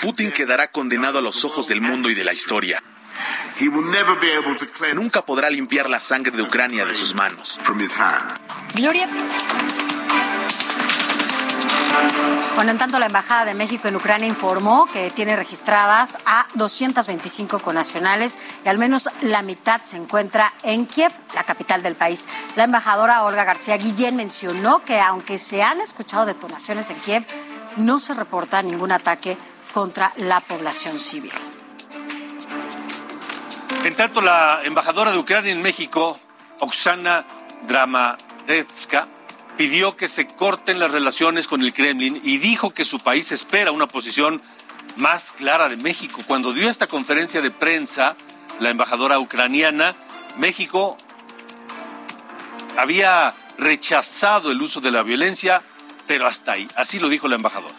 [0.00, 2.82] Putin quedará condenado a los ojos del mundo y de la historia.
[4.94, 7.58] Nunca podrá limpiar la sangre de Ucrania de sus manos.
[8.74, 9.08] Gloria.
[12.54, 17.60] Bueno, en tanto, la Embajada de México en Ucrania informó que tiene registradas a 225
[17.60, 22.26] conacionales y al menos la mitad se encuentra en Kiev, la capital del país.
[22.56, 27.24] La embajadora Olga García Guillén mencionó que aunque se han escuchado detonaciones en Kiev,
[27.76, 29.38] no se reporta ningún ataque
[29.72, 31.32] contra la población civil.
[33.88, 36.20] En tanto, la embajadora de Ucrania en México,
[36.60, 37.24] Oksana
[37.66, 39.08] Dramadetska,
[39.56, 43.72] pidió que se corten las relaciones con el Kremlin y dijo que su país espera
[43.72, 44.42] una posición
[44.98, 46.20] más clara de México.
[46.26, 48.14] Cuando dio esta conferencia de prensa,
[48.60, 49.96] la embajadora ucraniana,
[50.36, 50.98] México
[52.76, 55.62] había rechazado el uso de la violencia,
[56.06, 56.68] pero hasta ahí.
[56.76, 57.74] Así lo dijo la embajadora.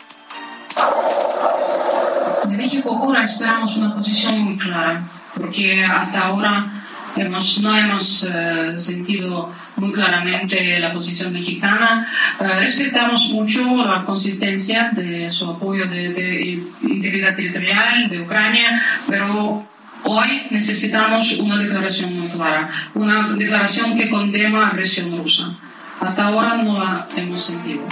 [2.45, 5.04] De México ahora esperamos una posición muy clara
[5.39, 6.80] porque hasta ahora
[7.15, 12.08] hemos, no hemos eh, sentido muy claramente la posición mexicana.
[12.39, 19.67] Eh, respetamos mucho la consistencia de su apoyo de, de, integridad territorial de Ucrania, pero
[20.04, 25.58] hoy necesitamos una declaración muy clara, una declaración que condena la agresión rusa.
[25.99, 27.86] Hasta ahora no la hemos sentido.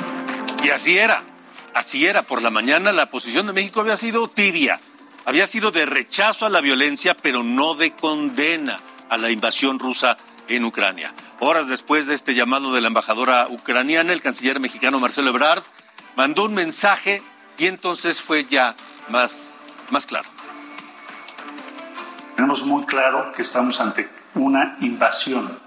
[0.64, 1.24] Y así era,
[1.74, 2.24] así era.
[2.24, 4.80] Por la mañana la posición de México había sido tibia
[5.28, 8.78] había sido de rechazo a la violencia, pero no de condena
[9.10, 10.16] a la invasión rusa
[10.48, 11.14] en Ucrania.
[11.42, 15.64] Horas después de este llamado de la embajadora ucraniana, el canciller mexicano Marcelo Ebrard
[16.16, 17.22] mandó un mensaje
[17.58, 18.78] y entonces fue ya
[19.10, 19.54] más,
[19.90, 20.30] más claro.
[22.38, 25.60] Tenemos muy claro que estamos ante una invasión.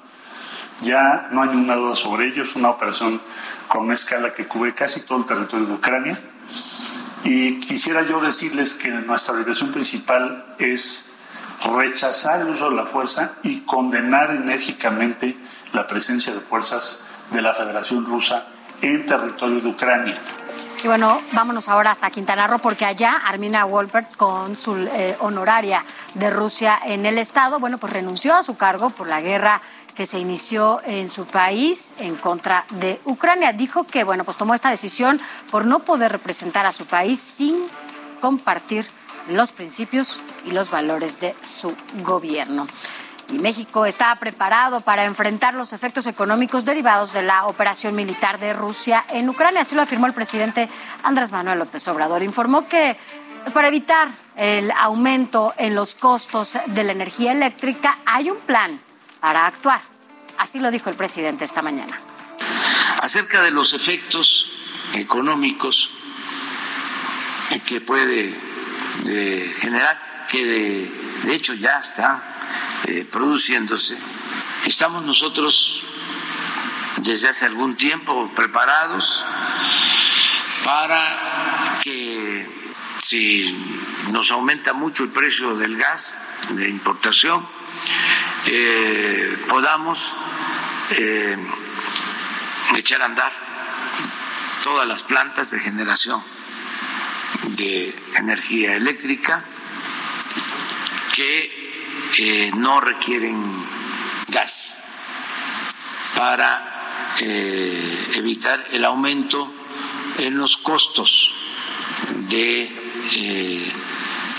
[0.80, 3.20] Ya no hay ninguna duda sobre ello, es una operación
[3.68, 6.18] con una escala que cubre casi todo el territorio de Ucrania
[7.24, 11.06] y quisiera yo decirles que nuestra orientación principal es
[11.64, 15.36] rechazar el uso de la fuerza y condenar enérgicamente
[15.72, 18.46] la presencia de fuerzas de la Federación Rusa
[18.80, 20.18] en territorio de Ucrania.
[20.82, 26.30] Y bueno, vámonos ahora hasta Quintana Roo, porque allá Armina Wolpert, cónsul eh, honoraria de
[26.30, 29.60] Rusia en el estado, bueno, pues renunció a su cargo por la guerra
[29.94, 33.52] que se inició en su país en contra de Ucrania.
[33.52, 37.56] Dijo que, bueno, pues tomó esta decisión por no poder representar a su país sin
[38.20, 38.86] compartir
[39.28, 42.66] los principios y los valores de su gobierno.
[43.28, 48.52] Y México está preparado para enfrentar los efectos económicos derivados de la operación militar de
[48.52, 49.60] Rusia en Ucrania.
[49.60, 50.68] Así lo afirmó el presidente
[51.04, 52.24] Andrés Manuel López Obrador.
[52.24, 52.96] Informó que
[53.42, 58.80] pues, para evitar el aumento en los costos de la energía eléctrica hay un plan
[59.20, 59.80] para actuar.
[60.38, 61.98] Así lo dijo el presidente esta mañana.
[63.02, 64.50] Acerca de los efectos
[64.94, 65.90] económicos
[67.66, 68.34] que puede
[69.06, 70.44] eh, generar, que
[71.24, 72.22] de hecho ya está
[72.84, 73.98] eh, produciéndose.
[74.64, 75.82] Estamos nosotros
[76.98, 79.24] desde hace algún tiempo preparados
[80.64, 82.48] para que
[83.02, 83.56] si
[84.10, 87.46] nos aumenta mucho el precio del gas de importación,
[88.46, 90.16] eh, podamos
[90.90, 91.36] eh,
[92.76, 93.32] echar a andar
[94.62, 96.22] todas las plantas de generación
[97.56, 99.44] de energía eléctrica
[101.14, 103.64] que no requieren
[104.28, 104.78] gas
[106.16, 106.70] para
[107.20, 109.52] eh, evitar el aumento
[110.18, 111.32] en los costos
[112.28, 112.70] de
[113.16, 113.72] eh,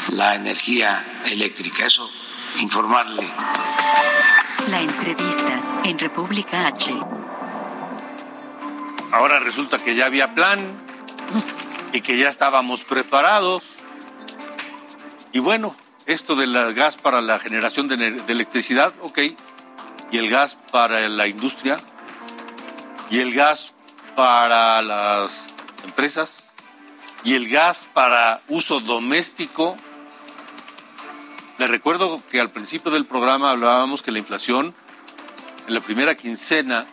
[0.10, 1.86] la energía eléctrica.
[1.86, 2.10] Eso,
[2.60, 3.32] informarle.
[4.70, 6.94] La entrevista en República H.
[9.12, 10.60] Ahora resulta que ya había plan
[11.94, 13.64] y que ya estábamos preparados.
[15.32, 19.20] Y bueno, esto del gas para la generación de, de, electricidad, ok,
[20.12, 21.78] y el gas para la industria,
[23.10, 23.74] y el gas
[24.16, 25.46] para las
[25.84, 26.52] empresas,
[27.24, 29.76] y el gas para uso doméstico.
[31.62, 34.74] Les recuerdo que al principio del programa hablábamos que la inflación
[35.68, 36.88] en la primera quincena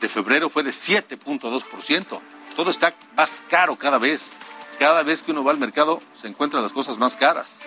[0.00, 2.20] de febrero fue de 7.2%.
[2.56, 4.38] Todo está más caro cada vez.
[4.78, 7.60] Cada vez que uno va al mercado se encuentran las cosas más caras.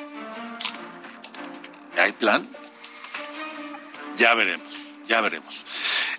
[1.95, 2.41] ¿Hay plan?
[4.17, 5.63] Ya veremos, ya veremos.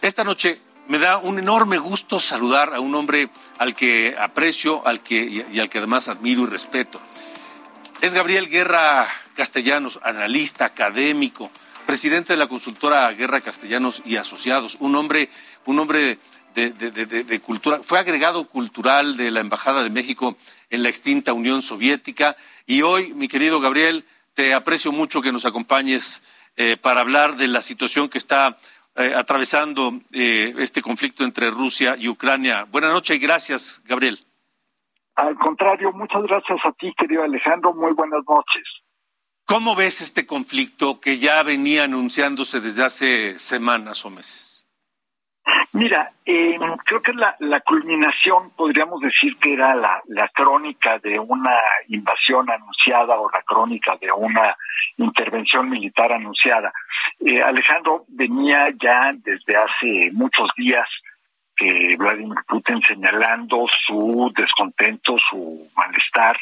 [0.02, 3.28] Esta noche me da un enorme gusto saludar a un hombre
[3.58, 7.00] al que aprecio al que, y al que además admiro y respeto.
[8.00, 11.50] Es Gabriel Guerra Castellanos, analista, académico,
[11.84, 15.30] presidente de la consultora Guerra Castellanos y Asociados, un hombre,
[15.66, 16.20] un hombre
[16.54, 20.36] de, cultura, fue agregado cultural de la Embajada de México
[20.70, 22.36] en la extinta Unión Soviética
[22.66, 26.22] y hoy, mi querido Gabriel, te aprecio mucho que nos acompañes
[26.56, 28.58] eh, para hablar de la situación que está
[28.94, 32.62] eh, atravesando eh, este conflicto entre Rusia y Ucrania.
[32.70, 34.27] Buenas noches y gracias, Gabriel.
[35.18, 37.74] Al contrario, muchas gracias a ti, querido Alejandro.
[37.74, 38.62] Muy buenas noches.
[39.46, 44.64] ¿Cómo ves este conflicto que ya venía anunciándose desde hace semanas o meses?
[45.72, 51.18] Mira, eh, creo que la, la, culminación, podríamos decir que era la, la, crónica de
[51.18, 51.56] una
[51.88, 54.56] invasión anunciada o la crónica de una
[54.98, 56.72] intervención militar anunciada.
[57.18, 60.86] Eh, Alejandro venía ya desde hace muchos días
[61.58, 66.38] que Vladimir Putin señalando su descontento, su malestar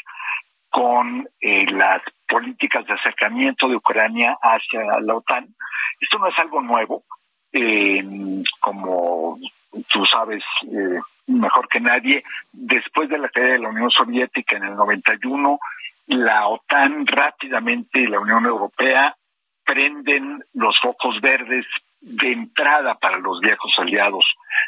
[0.69, 5.47] con eh, las políticas de acercamiento de Ucrania hacia la OTAN.
[5.99, 7.03] Esto no es algo nuevo,
[7.51, 8.03] eh,
[8.59, 9.39] como
[9.89, 14.65] tú sabes eh, mejor que nadie, después de la caída de la Unión Soviética en
[14.65, 15.59] el 91,
[16.07, 19.15] la OTAN rápidamente y la Unión Europea
[19.65, 21.65] prenden los focos verdes
[21.99, 24.25] de entrada para los viejos aliados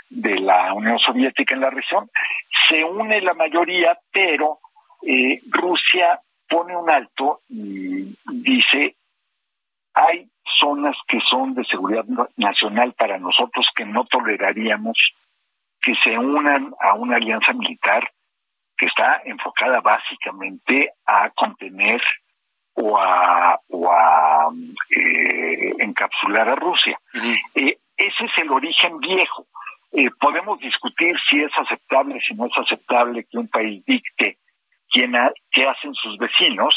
[0.09, 2.09] de la Unión Soviética en la región.
[2.67, 4.59] Se une la mayoría, pero
[5.01, 8.95] eh, Rusia pone un alto y dice,
[9.93, 10.27] hay
[10.59, 12.05] zonas que son de seguridad
[12.37, 14.97] nacional para nosotros que no toleraríamos
[15.81, 18.11] que se unan a una alianza militar
[18.77, 22.01] que está enfocada básicamente a contener
[22.81, 24.49] o a, o a
[24.89, 26.99] eh, encapsular a Rusia.
[27.55, 29.47] Eh, ese es el origen viejo.
[29.91, 34.37] Eh, podemos discutir si es aceptable, si no es aceptable que un país dicte
[34.91, 35.13] quién
[35.51, 36.73] qué hacen sus vecinos,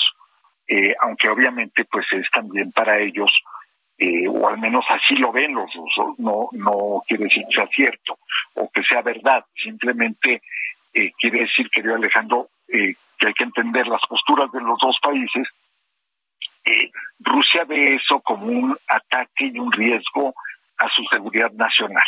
[1.01, 3.31] aunque obviamente pues es también para ellos
[3.99, 7.69] eh, o al menos así lo ven los rusos, no, no quiere decir que sea
[7.69, 8.19] cierto
[8.55, 10.43] o que sea verdad, simplemente
[10.93, 14.97] eh, quiere decir, querido Alejandro, eh, que hay que entender las posturas de los dos
[15.01, 15.47] países.
[17.21, 20.35] Rusia ve eso como un ataque y un riesgo
[20.79, 22.05] a su seguridad nacional.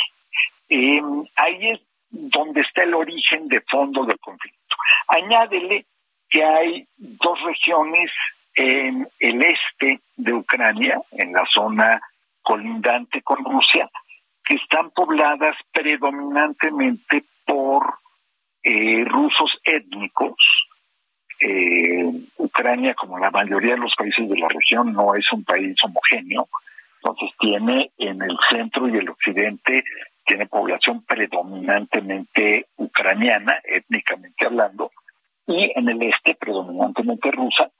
[1.36, 1.80] ahí es
[2.10, 4.76] donde está el origen de fondo del conflicto.
[5.08, 5.86] Añádele
[6.28, 8.10] que hay dos regiones
[8.54, 12.00] en el este de Ucrania, en la zona
[12.42, 13.90] colindante con Rusia,
[14.44, 17.94] que están pobladas predominantemente por
[18.62, 20.36] eh, rusos étnicos.
[21.40, 22.04] Eh,
[22.38, 26.48] Ucrania, como la mayoría de los países de la región, no es un país homogéneo,
[27.02, 29.84] entonces tiene en el centro y el occidente,
[30.24, 34.90] tiene población predominantemente ucraniana, étnicamente hablando,
[35.46, 37.70] y en el este predominantemente rusa,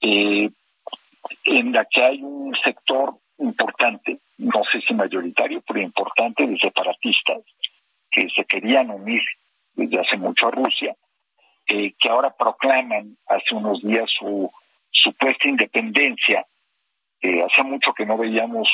[0.00, 0.50] eh,
[1.44, 7.42] en la que hay un sector importante, no sé si mayoritario, pero importante de separatistas
[8.10, 9.22] que se querían unir
[9.74, 10.94] desde hace mucho a Rusia,
[11.66, 14.50] eh, que ahora proclaman hace unos días su
[14.90, 16.46] supuesta independencia.
[17.20, 18.68] Eh, hace mucho que no veíamos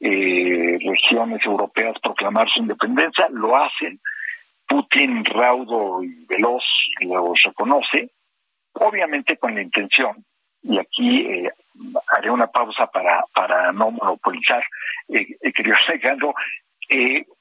[0.00, 4.00] eh, regiones europeas proclamar su independencia, lo hacen.
[4.66, 6.62] Putin, raudo y veloz,
[7.00, 8.10] lo reconoce,
[8.72, 10.24] obviamente con la intención
[10.62, 11.50] y aquí eh,
[12.16, 14.64] haré una pausa para, para no monopolizar,
[15.08, 16.34] eh, querido Alejandro,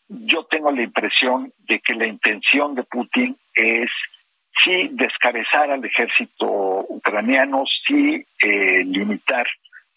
[0.07, 3.89] yo tengo la impresión de que la intención de Putin es
[4.64, 9.47] sí descabezar al ejército ucraniano, sí eh, limitar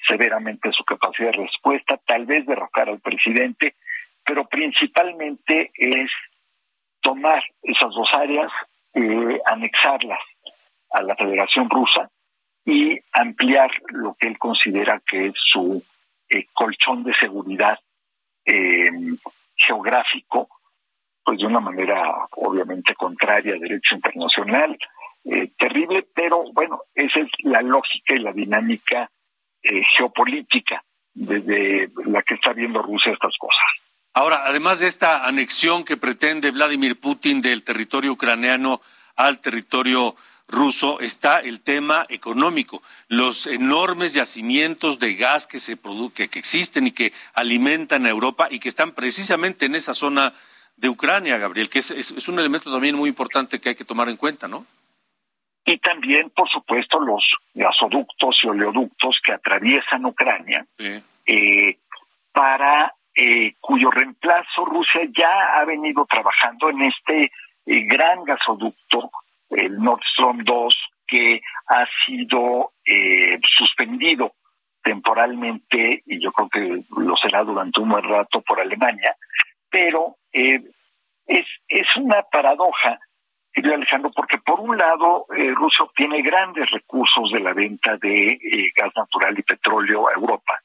[0.07, 3.75] severamente su capacidad de respuesta, tal vez derrocar al presidente,
[4.25, 6.11] pero principalmente es
[7.01, 8.51] tomar esas dos áreas,
[8.95, 10.21] eh, anexarlas
[10.91, 12.11] a la Federación Rusa
[12.65, 15.83] y ampliar lo que él considera que es su
[16.29, 17.79] eh, colchón de seguridad
[18.47, 18.91] eh,
[19.57, 20.49] geográfico,
[21.25, 24.77] pues de una manera obviamente contraria al derecho internacional,
[25.25, 29.11] eh, terrible, pero bueno, esa es la lógica y la dinámica
[29.97, 33.62] geopolítica desde la que está viendo Rusia estas cosas.
[34.12, 38.81] Ahora, además de esta anexión que pretende Vladimir Putin del territorio ucraniano
[39.16, 40.14] al territorio
[40.47, 45.79] ruso está el tema económico, los enormes yacimientos de gas que se
[46.14, 50.35] que, existen y que alimentan a Europa y que están precisamente en esa zona
[50.77, 54.16] de Ucrania, Gabriel, que es, un elemento también muy importante que hay que tomar en
[54.16, 54.66] cuenta, ¿no?
[55.64, 61.79] Y también, por supuesto, los gasoductos y oleoductos que atraviesan Ucrania eh,
[62.33, 67.31] para eh, cuyo reemplazo Rusia ya ha venido trabajando en este
[67.66, 69.11] eh, gran gasoducto,
[69.51, 74.33] el Nord Stream 2, que ha sido eh, suspendido
[74.83, 79.16] temporalmente, y yo creo que lo será durante un buen rato por Alemania,
[79.75, 80.62] pero es,
[81.27, 83.01] es una paradoja
[83.57, 88.39] Alejandro, porque por un lado Rusia obtiene grandes recursos de la venta de
[88.77, 90.61] gas natural y petróleo a Europa,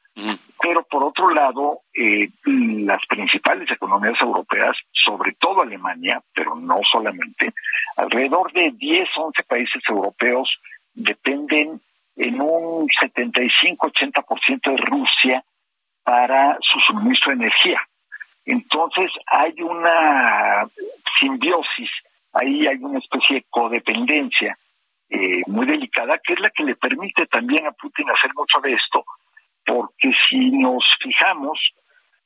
[0.62, 7.54] pero por otro lado, eh, las principales economías europeas, sobre todo Alemania, pero no solamente,
[7.96, 10.50] alrededor de 10, 11 países europeos
[10.94, 11.82] dependen
[12.16, 15.44] en un 75-80% de Rusia
[16.04, 17.80] para su suministro de energía.
[18.46, 20.68] Entonces hay una
[21.20, 21.90] simbiosis,
[22.34, 24.58] ahí hay una especie de codependencia
[25.10, 28.74] eh, muy delicada, que es la que le permite también a Putin hacer mucho de
[28.74, 29.04] esto,
[29.66, 31.60] porque si nos fijamos,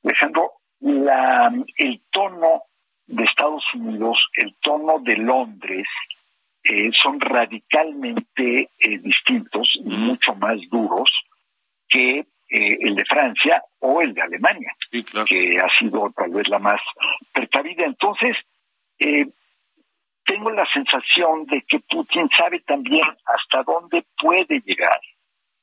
[0.02, 2.64] dejando la, el tono
[3.08, 5.88] de Estados Unidos, el tono de Londres,
[6.64, 11.10] eh, son radicalmente eh, distintos y mucho más duros
[11.90, 16.60] que eh, el de Francia o el de Alemania, que ha sido tal vez la
[16.60, 16.82] más
[17.34, 17.86] precavida.
[17.86, 18.36] Entonces,
[20.26, 25.00] tengo la sensación de que Putin sabe también hasta dónde puede llegar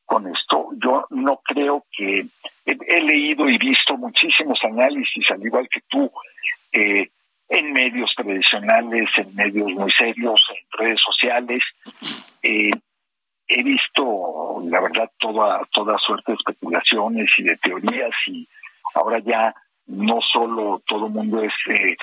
[0.04, 0.70] con esto.
[0.82, 2.26] Yo no creo que
[2.66, 6.10] he, leído y visto muchísimos análisis, al igual que tú,
[6.72, 7.08] eh,
[7.48, 11.62] en medios tradicionales, en medios muy serios, en redes sociales.
[12.42, 12.70] Eh,
[13.50, 18.48] he visto, la verdad, toda, toda suerte de especulaciones y de teorías y
[18.94, 19.54] ahora ya
[19.86, 21.96] no solo todo el mundo es eh,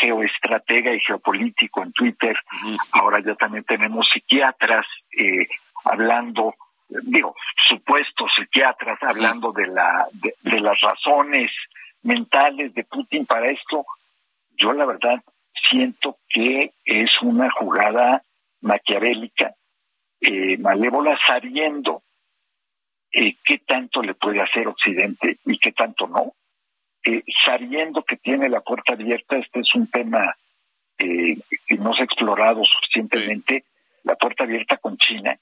[0.00, 2.36] geoestratega y geopolítico en Twitter,
[2.92, 4.86] ahora ya también tenemos psiquiatras
[5.84, 6.54] hablando
[6.88, 7.34] digo,
[7.68, 11.50] supuestos psiquiatras hablando de, la, de, las razones
[12.02, 13.84] mentales de Putin para esto,
[14.56, 15.22] yo la verdad
[15.68, 18.22] siento que es una jugada
[18.60, 19.54] maquiavélica,
[20.26, 22.02] eh, malévola, sabiendo
[23.12, 26.34] eh, qué tanto le puede hacer Occidente y qué tanto no,
[27.04, 30.34] eh, sabiendo que tiene la puerta abierta, este es un tema
[30.96, 33.64] que no se ha explorado suficientemente,
[34.04, 35.36] la puerta abierta con China,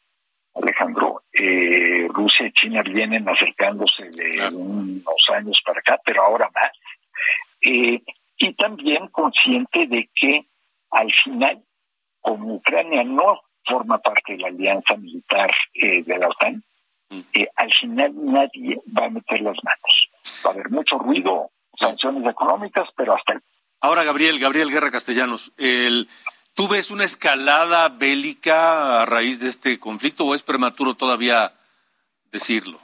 [0.55, 6.71] Alejandro, eh, Rusia y China vienen acercándose de unos años para acá, pero ahora más.
[7.63, 8.03] Eh,
[8.37, 10.47] y también consciente de que
[10.91, 11.63] al final,
[12.21, 16.63] como Ucrania no forma parte de la alianza militar eh, de la OTAN,
[17.11, 17.21] mm.
[17.57, 20.09] al final nadie va a meter las manos.
[20.45, 23.43] Va a haber mucho ruido, sanciones económicas, pero hasta el...
[23.81, 26.09] Ahora, Gabriel, Gabriel Guerra Castellanos, el,
[26.55, 31.53] ¿Tú ves una escalada bélica a raíz de este conflicto o es prematuro todavía
[32.31, 32.79] decirlo?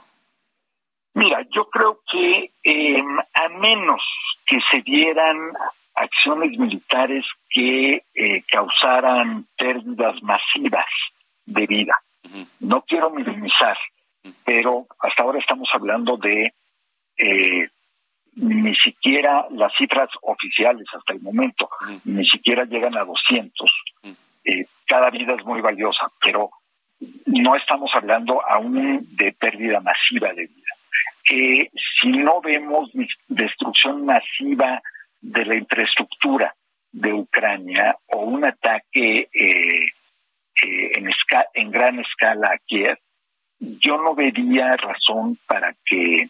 [1.13, 4.01] Mira, yo creo que em, a menos
[4.45, 5.53] que se dieran
[5.99, 10.85] acciones militares que eh, causaran pérdidas masivas
[11.45, 11.93] de vida.
[12.59, 13.77] No quiero minimizar,
[14.45, 16.53] pero hasta ahora estamos hablando de
[17.17, 17.69] eh,
[18.35, 21.69] ni siquiera las cifras oficiales hasta el momento,
[22.05, 23.71] ni siquiera llegan a 200.
[24.45, 26.49] Eh, cada vida es muy valiosa, pero
[27.25, 30.73] no estamos hablando aún de pérdida masiva de vida.
[31.31, 31.69] Eh,
[32.01, 32.89] si no vemos
[33.27, 34.81] destrucción masiva
[35.21, 36.55] de la infraestructura
[36.91, 39.85] de Ucrania o un ataque eh,
[40.61, 41.09] en,
[41.53, 42.97] en gran escala a Kiev,
[43.59, 46.29] yo no vería razón para que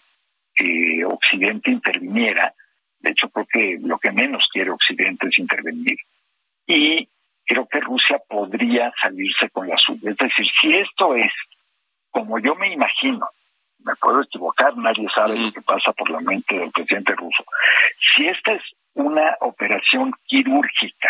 [1.05, 2.53] Occidente interviniera.
[2.99, 5.97] De hecho, creo que lo que menos quiere Occidente es intervenir.
[6.67, 7.07] Y
[7.45, 10.11] creo que Rusia podría salirse con la suya.
[10.11, 11.31] Es decir, si esto es
[12.11, 13.27] como yo me imagino,
[13.79, 17.43] me puedo equivocar, nadie sabe lo que pasa por la mente del presidente ruso.
[18.15, 18.61] Si esta es
[18.93, 21.09] una operación quirúrgica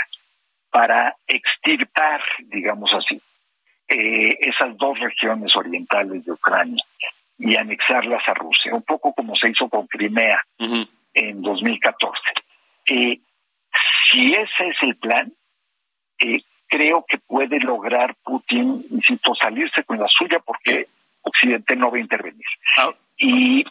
[0.69, 3.21] para extirpar, digamos así,
[3.87, 6.83] eh, esas dos regiones orientales de Ucrania,
[7.39, 10.43] y anexarlas a Rusia, un poco como se hizo con Crimea
[11.13, 12.21] en 2014.
[12.85, 13.19] Eh,
[14.11, 15.31] si ese es el plan,
[16.19, 20.87] eh, creo que puede lograr Putin, insisto, salirse con la suya porque
[21.21, 22.45] Occidente no va a intervenir.
[22.77, 22.91] Ah.
[23.17, 23.63] Y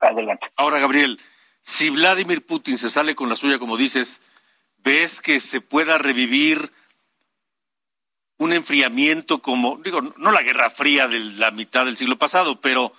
[0.00, 0.46] adelante.
[0.56, 1.18] Ahora, Gabriel,
[1.64, 4.20] si Vladimir Putin se sale con la suya, como dices,
[4.84, 6.70] ¿ves que se pueda revivir
[8.36, 12.92] un enfriamiento como, digo, no la Guerra Fría de la mitad del siglo pasado, pero,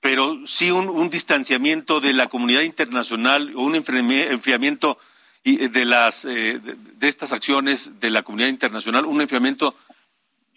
[0.00, 4.98] pero sí un, distanciamiento de la comunidad internacional o un enfriamiento
[5.42, 9.74] de, las, eh, de, estas acciones de la comunidad internacional, un enfriamiento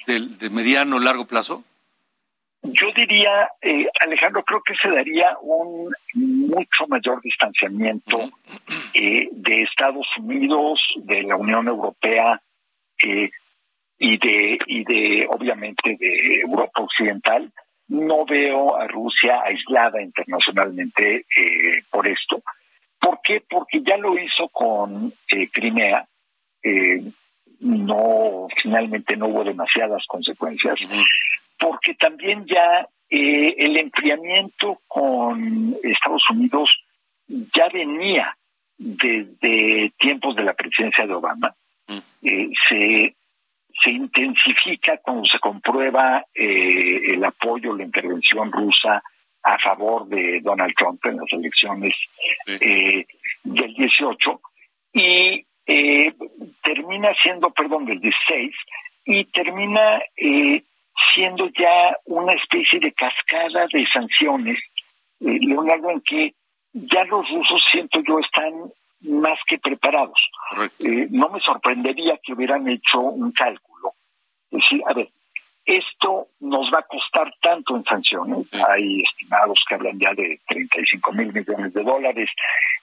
[0.06, 1.64] de, de mediano largo plazo?
[2.64, 8.32] Yo diría, eh, Alejandro, creo que se daría un mucho mayor distanciamiento
[8.94, 12.42] eh, de Estados Unidos, de la Unión Europea
[13.06, 13.30] eh,
[14.00, 17.52] y de y de obviamente de Europa Occidental.
[17.90, 21.26] No veo a Rusia aislada internacionalmente
[21.92, 22.42] por esto.
[22.98, 23.44] ¿Por qué?
[23.48, 25.14] Porque ya lo hizo con
[25.52, 26.08] Crimea.
[27.60, 30.80] no, finalmente no hubo demasiadas consecuencias
[31.64, 36.70] porque también ya eh, el enfriamiento con Estados Unidos
[37.28, 38.36] ya venía
[38.78, 41.56] desde tiempos de la presidencia de Obama.
[41.88, 41.98] Mm.
[42.28, 43.16] Eh, se,
[43.82, 49.02] se intensifica cuando se comprueba eh, el apoyo, la intervención rusa
[49.44, 51.94] a favor de Donald Trump en las elecciones
[52.46, 54.42] del 18
[54.94, 55.46] y
[56.62, 58.52] termina siendo, perdón, del 16
[59.06, 60.02] y termina
[61.14, 64.58] siendo ya una especie de cascada de sanciones,
[65.20, 66.34] eh, Leonardo, en que
[66.74, 68.72] ya los rusos, siento yo, están
[69.02, 70.20] más que preparados.
[70.80, 73.94] Eh, no me sorprendería que hubieran hecho un cálculo.
[74.52, 75.10] Es decir, a ver,
[75.66, 81.12] esto nos va a costar tanto en sanciones, hay estimados que hablan ya de 35
[81.14, 82.30] mil millones de dólares,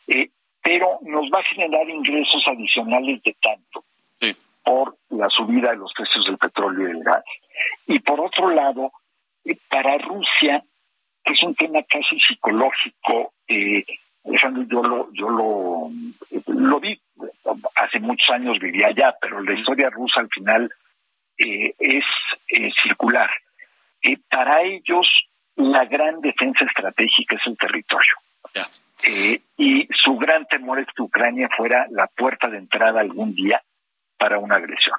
[0.07, 0.31] eh,
[0.63, 3.85] pero nos va a generar ingresos adicionales de tanto
[4.63, 7.25] por la subida de los precios del petróleo y del gas.
[7.87, 8.93] Y por otro lado,
[9.45, 10.63] eh, para Rusia,
[11.25, 13.85] que es un tema casi psicológico, eh,
[14.25, 15.91] yo lo, yo lo,
[16.47, 17.01] lo vi,
[17.77, 20.71] hace muchos años vivía allá, pero la historia rusa al final
[21.39, 22.05] eh, es
[22.49, 23.31] eh, circular.
[24.29, 25.07] para ellos,
[25.57, 28.15] la gran defensa estratégica es el territorio.
[29.57, 33.63] y su gran temor es que Ucrania fuera la puerta de entrada algún día
[34.19, 34.99] para una agresión.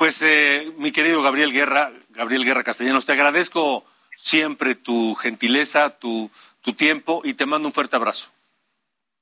[0.00, 3.84] Pues eh, mi querido Gabriel Guerra, Gabriel Guerra Castellanos, te agradezco
[4.16, 6.30] siempre tu gentileza, tu,
[6.62, 8.30] tu tiempo y te mando un fuerte abrazo.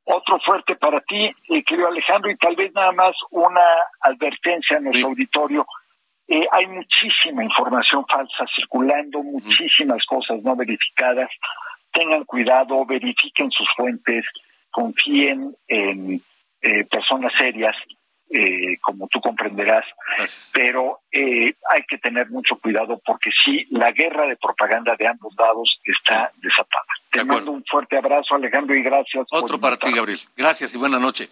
[0.04, 3.60] Otro fuerte para ti, eh, querido Alejandro, y tal vez nada más una
[4.02, 5.66] advertencia en nuestro auditorio.
[6.28, 11.28] Eh, hay muchísima información falsa circulando, muchísimas cosas no verificadas.
[11.90, 14.24] Tengan cuidado, verifiquen sus fuentes,
[14.70, 16.22] confíen en
[16.88, 17.74] personas serias
[18.30, 19.84] eh, como tú comprenderás,
[20.52, 25.34] pero eh, hay que tener mucho cuidado porque sí, la guerra de propaganda de ambos
[25.38, 26.84] lados está desatada.
[27.10, 29.26] Te mando un fuerte abrazo, Alejandro, y gracias.
[29.30, 30.20] Otro para ti, Gabriel.
[30.36, 31.30] Gracias y buena noche.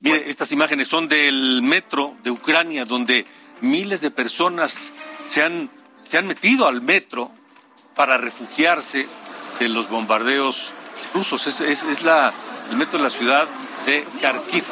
[0.00, 3.24] Mire, estas imágenes son del metro de Ucrania, donde
[3.60, 4.92] miles de personas
[5.22, 5.70] se han,
[6.02, 7.30] se han metido al metro
[7.94, 9.06] para refugiarse
[9.60, 10.72] de los bombardeos
[11.14, 11.46] rusos.
[11.46, 12.32] Es, es, es la,
[12.70, 13.48] el metro de la ciudad
[13.88, 14.64] de Kharkiv.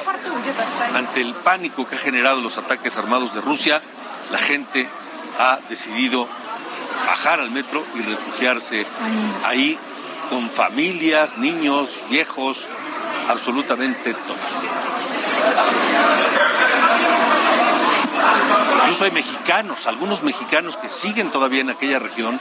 [0.94, 3.80] Ante el pánico que ha generado los ataques armados de Rusia,
[4.30, 4.86] la gente
[5.38, 6.28] ha decidido
[7.06, 8.84] bajar al metro y refugiarse
[9.44, 9.78] ahí
[10.28, 12.66] con familias, niños, viejos,
[13.28, 14.52] absolutamente todos.
[18.82, 22.38] Incluso hay mexicanos, algunos mexicanos que siguen todavía en aquella región,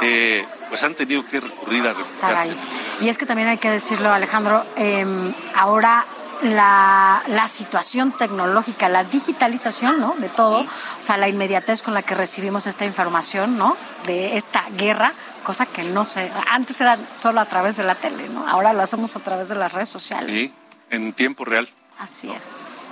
[0.00, 2.50] eh, pues han tenido que recurrir a refugiarse.
[2.50, 2.56] ahí.
[3.00, 6.04] Y es que también hay que decirlo, Alejandro, em, ahora
[6.42, 10.14] la, la, situación tecnológica, la digitalización, ¿no?
[10.18, 13.76] De todo, o sea, la inmediatez con la que recibimos esta información, ¿no?
[14.06, 18.28] De esta guerra, cosa que no sé, antes era solo a través de la tele,
[18.28, 18.46] ¿no?
[18.46, 20.50] Ahora lo hacemos a través de las redes sociales.
[20.50, 20.54] Sí,
[20.90, 21.68] en tiempo real.
[21.98, 22.84] Así es.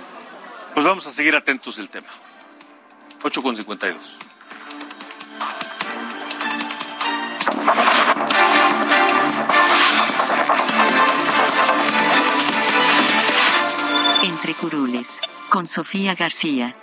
[0.73, 2.07] Pues vamos a seguir atentos del tema.
[3.23, 3.41] 8
[14.23, 16.75] Entre curules, con Sofía García.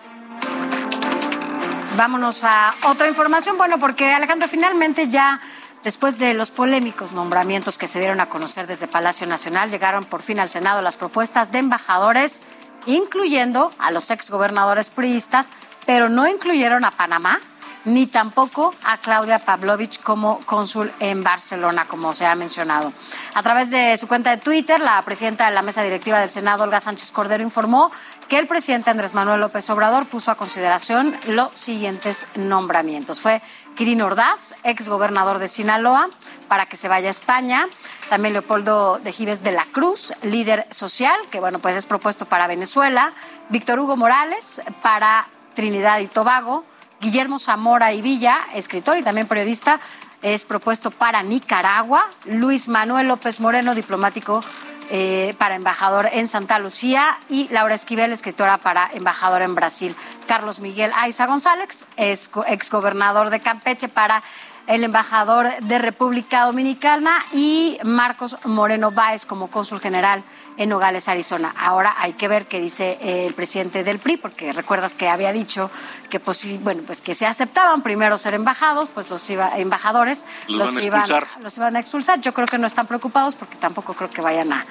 [1.96, 3.58] Vámonos a otra información.
[3.58, 5.40] Bueno, porque Alejandro, finalmente ya
[5.84, 10.22] después de los polémicos nombramientos que se dieron a conocer desde Palacio Nacional, llegaron por
[10.22, 12.42] fin al Senado las propuestas de embajadores,
[12.86, 15.52] incluyendo a los exgobernadores priistas,
[15.84, 17.38] pero no incluyeron a Panamá
[17.84, 22.92] ni tampoco a Claudia Pavlovich como cónsul en Barcelona, como se ha mencionado.
[23.34, 26.64] A través de su cuenta de Twitter, la presidenta de la mesa directiva del Senado,
[26.64, 27.90] Olga Sánchez Cordero, informó
[28.28, 33.20] que el presidente Andrés Manuel López Obrador puso a consideración los siguientes nombramientos.
[33.20, 33.42] Fue
[33.74, 36.08] Quirino Ordaz, ex gobernador de Sinaloa,
[36.48, 37.66] para que se vaya a España.
[38.08, 42.46] También Leopoldo de Gives de la Cruz, líder social, que bueno, pues es propuesto para
[42.46, 43.12] Venezuela.
[43.48, 46.64] Víctor Hugo Morales para Trinidad y Tobago.
[47.00, 49.80] Guillermo Zamora y Villa, escritor y también periodista,
[50.22, 52.04] es propuesto para Nicaragua.
[52.26, 54.44] Luis Manuel López Moreno, diplomático
[54.90, 57.18] eh, para embajador en Santa Lucía.
[57.30, 59.96] Y Laura Esquivel, escritora para embajador en Brasil.
[60.26, 64.22] Carlos Miguel Aiza González, es exgobernador de Campeche para
[64.66, 70.22] el embajador de República Dominicana y Marcos Moreno Báez como cónsul general
[70.60, 71.54] en Nogales, Arizona.
[71.56, 75.32] Ahora hay que ver qué dice eh, el presidente del PRI, porque recuerdas que había
[75.32, 75.70] dicho
[76.10, 80.78] que pues bueno, pues que se aceptaban primero ser embajados, pues los iba, embajadores los,
[80.82, 81.08] iban,
[81.40, 82.20] los iban a expulsar.
[82.20, 84.66] Yo creo que no están preocupados porque tampoco creo que vayan a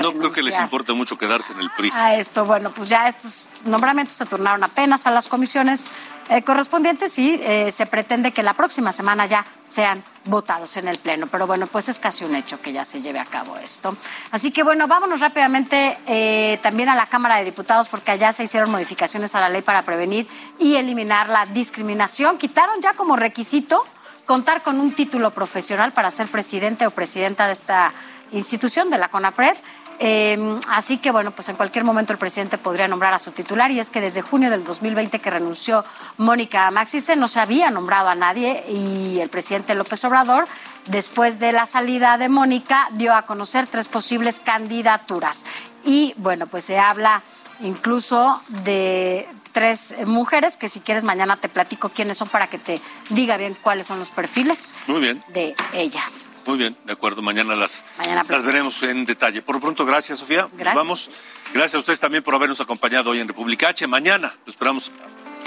[0.00, 1.90] no creo que les importe mucho quedarse en el PRI.
[1.94, 5.92] A esto, bueno, pues ya estos nombramientos se turnaron apenas a las comisiones
[6.30, 10.98] eh, correspondientes y eh, se pretende que la próxima semana ya sean votados en el
[10.98, 11.26] Pleno.
[11.26, 13.96] Pero bueno, pues es casi un hecho que ya se lleve a cabo esto.
[14.30, 18.44] Así que bueno, vámonos rápidamente eh, también a la Cámara de Diputados porque allá se
[18.44, 20.26] hicieron modificaciones a la ley para prevenir
[20.58, 22.38] y eliminar la discriminación.
[22.38, 23.84] Quitaron ya como requisito
[24.24, 27.92] contar con un título profesional para ser presidente o presidenta de esta
[28.32, 29.56] institución de la CONAPRED.
[29.98, 33.70] Eh, así que, bueno, pues en cualquier momento el presidente podría nombrar a su titular
[33.70, 35.84] y es que desde junio del 2020 que renunció
[36.18, 40.46] Mónica Maxice no se había nombrado a nadie y el presidente López Obrador,
[40.86, 45.44] después de la salida de Mónica, dio a conocer tres posibles candidaturas.
[45.84, 47.22] Y, bueno, pues se habla
[47.60, 52.80] incluso de tres mujeres que si quieres mañana te platico quiénes son para que te
[53.10, 55.24] diga bien cuáles son los perfiles Muy bien.
[55.28, 56.26] de ellas.
[56.46, 57.22] Muy bien, de acuerdo.
[57.22, 57.84] Mañana las,
[58.28, 59.42] las veremos en detalle.
[59.42, 60.48] Por lo pronto, gracias, Sofía.
[60.52, 60.74] Gracias.
[60.74, 61.10] vamos.
[61.52, 63.86] Gracias a ustedes también por habernos acompañado hoy en República H.
[63.86, 64.90] Mañana lo esperamos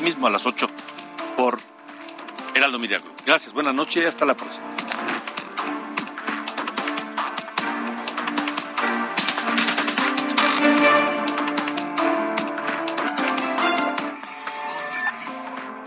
[0.03, 0.67] mismo a las 8
[1.35, 1.59] por
[2.55, 4.65] Heraldo Media Gracias, buenas noches y hasta la próxima.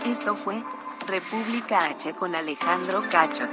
[0.05, 0.63] Esto fue
[1.07, 3.47] República H con Alejandro Cacho.